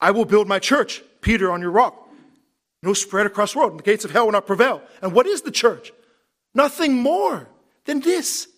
I 0.00 0.12
will 0.12 0.24
build 0.24 0.48
my 0.48 0.58
church, 0.58 1.02
Peter, 1.20 1.50
on 1.50 1.60
your 1.60 1.72
rock. 1.72 2.08
No 2.82 2.94
spread 2.94 3.26
across 3.26 3.52
the 3.52 3.58
world, 3.58 3.72
and 3.72 3.80
the 3.80 3.84
gates 3.84 4.04
of 4.04 4.12
hell 4.12 4.26
will 4.26 4.32
not 4.32 4.46
prevail. 4.46 4.82
And 5.02 5.12
what 5.12 5.26
is 5.26 5.42
the 5.42 5.50
church? 5.50 5.92
Nothing 6.54 6.94
more 6.94 7.48
than 7.84 8.00
this 8.00 8.48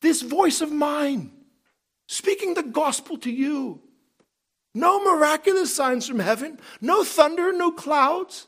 this 0.00 0.22
voice 0.22 0.62
of 0.62 0.72
mine 0.72 1.30
speaking 2.08 2.54
the 2.54 2.62
gospel 2.62 3.18
to 3.18 3.30
you. 3.30 3.80
No 4.74 5.02
miraculous 5.02 5.74
signs 5.74 6.08
from 6.08 6.18
heaven, 6.18 6.58
no 6.80 7.04
thunder, 7.04 7.52
no 7.52 7.70
clouds, 7.70 8.46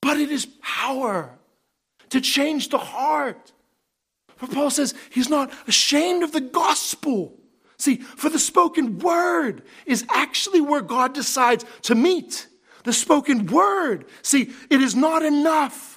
but 0.00 0.18
it 0.18 0.30
is 0.30 0.46
power 0.62 1.35
to 2.10 2.20
change 2.20 2.68
the 2.68 2.78
heart. 2.78 3.52
But 4.38 4.52
Paul 4.52 4.70
says 4.70 4.94
he's 5.10 5.30
not 5.30 5.52
ashamed 5.66 6.22
of 6.22 6.32
the 6.32 6.40
gospel. 6.40 7.38
See, 7.78 7.96
for 7.96 8.30
the 8.30 8.38
spoken 8.38 8.98
word 8.98 9.62
is 9.84 10.04
actually 10.10 10.60
where 10.60 10.80
God 10.80 11.14
decides 11.14 11.64
to 11.82 11.94
meet. 11.94 12.46
The 12.84 12.92
spoken 12.92 13.46
word. 13.46 14.06
See, 14.22 14.52
it 14.70 14.80
is 14.80 14.94
not 14.94 15.22
enough. 15.22 15.95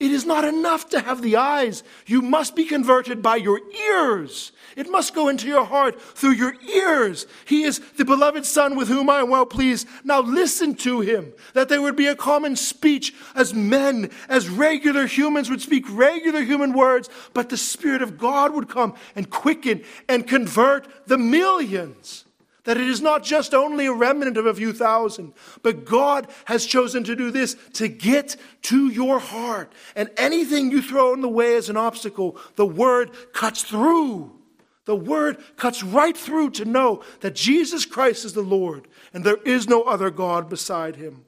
It 0.00 0.12
is 0.12 0.24
not 0.24 0.44
enough 0.44 0.90
to 0.90 1.00
have 1.00 1.22
the 1.22 1.36
eyes. 1.36 1.82
You 2.06 2.22
must 2.22 2.54
be 2.54 2.64
converted 2.64 3.20
by 3.20 3.34
your 3.34 3.60
ears. 3.72 4.52
It 4.76 4.88
must 4.88 5.12
go 5.12 5.26
into 5.26 5.48
your 5.48 5.64
heart 5.64 6.00
through 6.00 6.34
your 6.34 6.54
ears. 6.72 7.26
He 7.46 7.64
is 7.64 7.80
the 7.96 8.04
beloved 8.04 8.46
Son 8.46 8.76
with 8.76 8.86
whom 8.86 9.10
I 9.10 9.18
am 9.18 9.28
well 9.28 9.44
pleased. 9.44 9.88
Now 10.04 10.20
listen 10.20 10.76
to 10.76 11.00
him, 11.00 11.32
that 11.54 11.68
there 11.68 11.82
would 11.82 11.96
be 11.96 12.06
a 12.06 12.14
common 12.14 12.54
speech 12.54 13.12
as 13.34 13.52
men, 13.52 14.12
as 14.28 14.48
regular 14.48 15.06
humans 15.06 15.50
would 15.50 15.62
speak 15.62 15.84
regular 15.90 16.42
human 16.42 16.74
words, 16.74 17.10
but 17.34 17.48
the 17.48 17.56
Spirit 17.56 18.00
of 18.00 18.18
God 18.18 18.54
would 18.54 18.68
come 18.68 18.94
and 19.16 19.28
quicken 19.28 19.82
and 20.08 20.28
convert 20.28 21.08
the 21.08 21.18
millions. 21.18 22.24
That 22.68 22.76
it 22.76 22.86
is 22.86 23.00
not 23.00 23.22
just 23.22 23.54
only 23.54 23.86
a 23.86 23.94
remnant 23.94 24.36
of 24.36 24.44
a 24.44 24.52
few 24.52 24.74
thousand, 24.74 25.32
but 25.62 25.86
God 25.86 26.28
has 26.44 26.66
chosen 26.66 27.02
to 27.04 27.16
do 27.16 27.30
this 27.30 27.56
to 27.72 27.88
get 27.88 28.36
to 28.64 28.88
your 28.88 29.18
heart. 29.18 29.72
And 29.96 30.10
anything 30.18 30.70
you 30.70 30.82
throw 30.82 31.14
in 31.14 31.22
the 31.22 31.30
way 31.30 31.56
as 31.56 31.70
an 31.70 31.78
obstacle, 31.78 32.36
the 32.56 32.66
word 32.66 33.12
cuts 33.32 33.62
through. 33.62 34.38
The 34.84 34.94
word 34.94 35.38
cuts 35.56 35.82
right 35.82 36.14
through 36.14 36.50
to 36.50 36.66
know 36.66 37.02
that 37.20 37.34
Jesus 37.34 37.86
Christ 37.86 38.26
is 38.26 38.34
the 38.34 38.42
Lord 38.42 38.86
and 39.14 39.24
there 39.24 39.42
is 39.46 39.66
no 39.66 39.84
other 39.84 40.10
God 40.10 40.50
beside 40.50 40.96
him. 40.96 41.24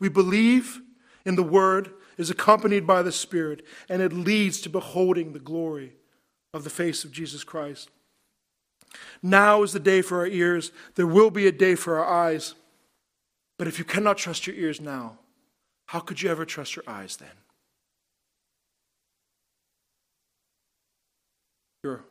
We 0.00 0.08
believe 0.08 0.80
in 1.24 1.36
the 1.36 1.44
word 1.44 1.92
is 2.16 2.30
accompanied 2.30 2.84
by 2.84 3.02
the 3.02 3.12
Spirit 3.12 3.64
and 3.88 4.02
it 4.02 4.12
leads 4.12 4.60
to 4.62 4.68
beholding 4.68 5.34
the 5.34 5.38
glory 5.38 5.92
of 6.52 6.64
the 6.64 6.70
face 6.70 7.04
of 7.04 7.12
Jesus 7.12 7.44
Christ. 7.44 7.90
Now 9.22 9.62
is 9.62 9.72
the 9.72 9.80
day 9.80 10.02
for 10.02 10.18
our 10.18 10.26
ears. 10.26 10.72
There 10.94 11.06
will 11.06 11.30
be 11.30 11.46
a 11.46 11.52
day 11.52 11.74
for 11.74 11.98
our 11.98 12.26
eyes. 12.26 12.54
But 13.58 13.68
if 13.68 13.78
you 13.78 13.84
cannot 13.84 14.18
trust 14.18 14.46
your 14.46 14.56
ears 14.56 14.80
now, 14.80 15.18
how 15.86 16.00
could 16.00 16.22
you 16.22 16.30
ever 16.30 16.44
trust 16.44 16.76
your 16.76 16.84
eyes 16.86 17.16
then? 17.16 17.30
your 21.82 22.04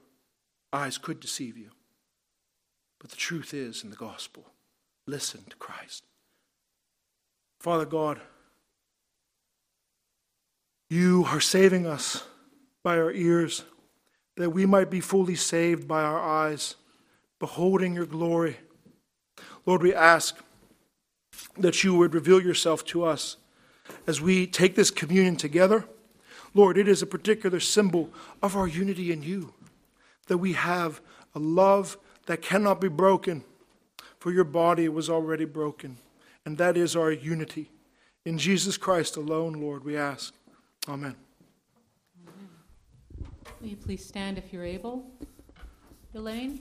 eyes 0.72 0.98
could 0.98 1.20
deceive 1.20 1.58
you. 1.58 1.72
But 3.00 3.10
the 3.10 3.16
truth 3.16 3.54
is 3.54 3.84
in 3.84 3.90
the 3.90 3.96
gospel. 3.96 4.46
Listen 5.06 5.44
to 5.50 5.56
Christ. 5.58 6.04
Father 7.60 7.86
God, 7.86 8.20
you 10.90 11.26
are 11.28 11.40
saving 11.40 11.86
us 11.86 12.24
by 12.84 12.98
our 12.98 13.12
ears, 13.12 13.64
that 14.38 14.52
we 14.52 14.66
might 14.66 14.90
be 14.90 15.02
fully 15.02 15.36
saved 15.36 15.88
by 15.88 16.04
our 16.04 16.20
eyes, 16.20 16.76
beholding 17.40 17.94
your 17.94 18.06
glory. 18.06 18.58
Lord, 19.66 19.82
we 19.82 19.94
ask 19.94 20.38
that 21.58 21.84
you 21.84 21.96
would 21.96 22.14
reveal 22.14 22.42
yourself 22.42 22.86
to 22.86 23.04
us 23.04 23.38
as 24.06 24.22
we 24.22 24.48
take 24.48 24.76
this 24.76 24.92
communion 24.92 25.36
together. 25.36 25.86
Lord, 26.54 26.78
it 26.78 26.88
is 26.88 27.02
a 27.02 27.08
particular 27.08 27.60
symbol 27.60 28.10
of 28.42 28.56
our 28.56 28.68
unity 28.68 29.12
in 29.12 29.24
you, 29.24 29.54
that 30.28 30.38
we 30.38 30.54
have 30.54 31.02
a 31.36 31.40
love 31.40 31.98
that 32.28 32.42
cannot 32.42 32.80
be 32.80 32.88
broken, 32.88 33.44
for 34.20 34.32
your 34.32 34.44
body 34.44 34.88
was 34.88 35.10
already 35.10 35.46
broken, 35.46 35.98
and 36.46 36.58
that 36.58 36.78
is 36.78 36.96
our 36.96 37.12
unity. 37.12 37.70
In 38.26 38.38
Jesus 38.38 38.78
Christ 38.78 39.18
alone, 39.18 39.54
Lord, 39.54 39.84
we 39.84 39.98
ask. 39.98 40.34
Amen. 40.88 41.16
Will 43.60 43.70
you 43.70 43.76
please 43.76 44.06
stand 44.06 44.38
if 44.38 44.54
you're 44.54 44.64
able? 44.64 45.04
Elaine? 46.14 46.60